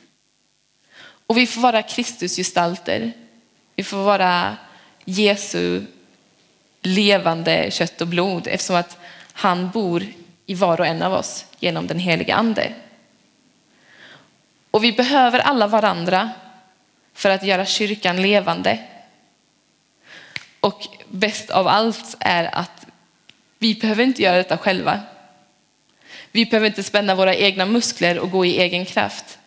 Och 1.26 1.36
vi 1.36 1.46
får 1.46 1.60
vara 1.60 1.82
Kristusgestalter. 1.82 3.12
Vi 3.76 3.84
får 3.84 3.96
vara 3.96 4.56
Jesu 5.04 5.82
levande 6.82 7.70
kött 7.70 8.00
och 8.00 8.06
blod 8.06 8.46
eftersom 8.46 8.76
att 8.76 8.98
han 9.32 9.70
bor 9.70 10.06
i 10.46 10.54
var 10.54 10.80
och 10.80 10.86
en 10.86 11.02
av 11.02 11.12
oss 11.12 11.44
genom 11.58 11.86
den 11.86 11.98
heliga 11.98 12.34
ande. 12.34 12.74
Och 14.70 14.84
vi 14.84 14.92
behöver 14.92 15.38
alla 15.38 15.66
varandra 15.66 16.30
för 17.14 17.30
att 17.30 17.44
göra 17.44 17.66
kyrkan 17.66 18.22
levande. 18.22 18.84
Och 20.60 20.88
bäst 21.08 21.50
av 21.50 21.68
allt 21.68 22.16
är 22.20 22.54
att 22.54 22.85
vi 23.66 23.74
behöver 23.74 24.04
inte 24.04 24.22
göra 24.22 24.36
detta 24.36 24.58
själva. 24.58 25.00
Vi 26.32 26.46
behöver 26.46 26.66
inte 26.66 26.82
spänna 26.82 27.14
våra 27.14 27.34
egna 27.34 27.66
muskler 27.66 28.18
och 28.18 28.30
gå 28.30 28.44
i 28.44 28.60
egen 28.60 28.84
kraft. 28.84 29.38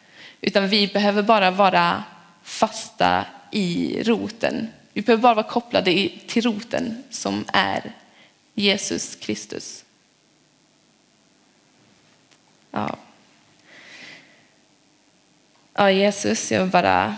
Utan 0.41 0.69
vi 0.69 0.87
behöver 0.87 1.21
bara 1.21 1.51
vara 1.51 2.03
fasta 2.43 3.25
i 3.51 4.03
roten. 4.03 4.67
Vi 4.93 5.01
behöver 5.01 5.21
bara 5.21 5.33
vara 5.33 5.47
kopplade 5.47 6.09
till 6.27 6.43
roten 6.43 7.03
som 7.09 7.45
är 7.53 7.91
Jesus 8.53 9.15
Kristus. 9.15 9.85
Ja. 12.71 12.97
ja, 15.73 15.91
Jesus, 15.91 16.51
jag 16.51 16.61
vill 16.61 16.71
bara 16.71 17.15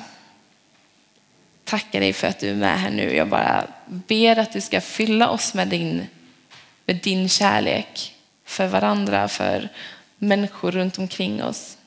tacka 1.64 2.00
dig 2.00 2.14
för 2.14 2.28
att 2.28 2.40
du 2.40 2.50
är 2.50 2.56
med 2.56 2.80
här 2.80 2.90
nu. 2.92 3.16
Jag 3.16 3.28
bara 3.28 3.68
ber 3.86 4.40
att 4.40 4.54
du 4.54 4.62
ska 4.62 4.82
fylla 4.82 5.30
oss 5.30 5.54
med 5.54 5.68
din, 5.68 6.08
med 6.86 6.96
din 6.96 7.30
kärlek 7.30 8.16
för 8.46 8.68
varandra, 8.68 9.28
för 9.28 9.70
människor 10.18 10.72
runt 10.72 10.98
omkring 10.98 11.44
oss. 11.44 11.78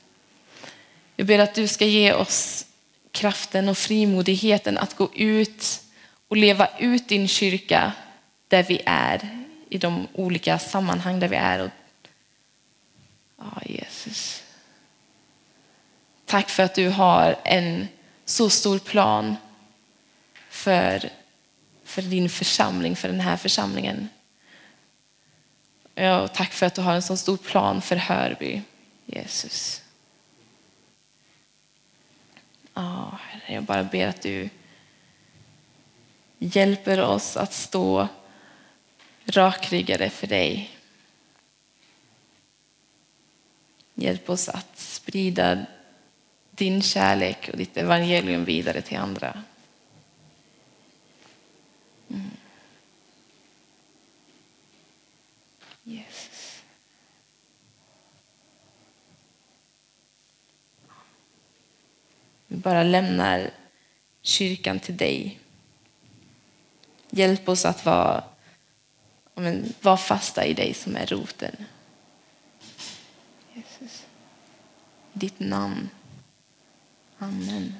Jag 1.15 1.27
ber 1.27 1.39
att 1.39 1.55
du 1.55 1.67
ska 1.67 1.85
ge 1.85 2.13
oss 2.13 2.65
kraften 3.11 3.69
och 3.69 3.77
frimodigheten 3.77 4.77
att 4.77 4.95
gå 4.95 5.09
ut 5.15 5.81
och 6.27 6.37
leva 6.37 6.69
ut 6.79 7.07
din 7.07 7.27
kyrka 7.27 7.91
där 8.47 8.63
vi 8.63 8.81
är, 8.85 9.45
i 9.69 9.77
de 9.77 10.07
olika 10.13 10.59
sammanhang 10.59 11.19
där 11.19 11.27
vi 11.27 11.35
är. 11.35 11.71
Ja, 13.37 13.61
Jesus. 13.65 14.43
Tack 16.25 16.49
för 16.49 16.63
att 16.63 16.75
du 16.75 16.89
har 16.89 17.35
en 17.43 17.87
så 18.25 18.49
stor 18.49 18.79
plan 18.79 19.35
för, 20.49 21.09
för 21.83 22.01
din 22.01 22.29
församling, 22.29 22.95
för 22.95 23.07
den 23.07 23.19
här 23.19 23.37
församlingen. 23.37 24.09
Ja, 25.95 26.27
tack 26.27 26.51
för 26.51 26.65
att 26.65 26.75
du 26.75 26.81
har 26.81 26.93
en 26.93 27.01
så 27.01 27.17
stor 27.17 27.37
plan 27.37 27.81
för 27.81 27.95
Hörby, 27.95 28.61
Jesus. 29.05 29.81
Ja, 32.73 33.19
jag 33.47 33.63
bara 33.63 33.83
ber 33.83 34.07
att 34.07 34.21
du 34.21 34.49
hjälper 36.39 37.01
oss 37.01 37.37
att 37.37 37.53
stå 37.53 38.07
rakryggade 39.25 40.09
för 40.09 40.27
dig. 40.27 40.71
Hjälp 43.93 44.29
oss 44.29 44.49
att 44.49 44.79
sprida 44.79 45.65
din 46.51 46.81
kärlek 46.81 47.49
och 47.51 47.57
ditt 47.57 47.77
evangelium 47.77 48.45
vidare 48.45 48.81
till 48.81 48.97
andra. 48.97 49.43
Mm. 52.09 52.31
Jesus. 55.83 56.61
Vi 62.55 62.61
bara 62.61 62.83
lämnar 62.83 63.51
kyrkan 64.21 64.79
till 64.79 64.97
dig. 64.97 65.39
Hjälp 67.09 67.49
oss 67.49 67.65
att 67.65 67.85
vara, 67.85 68.23
men, 69.33 69.73
vara 69.81 69.97
fasta 69.97 70.45
i 70.45 70.53
dig 70.53 70.73
som 70.73 70.95
är 70.95 71.05
roten. 71.05 71.55
Jesus. 73.53 74.05
Ditt 75.13 75.39
namn. 75.39 75.89
Amen. 77.17 77.73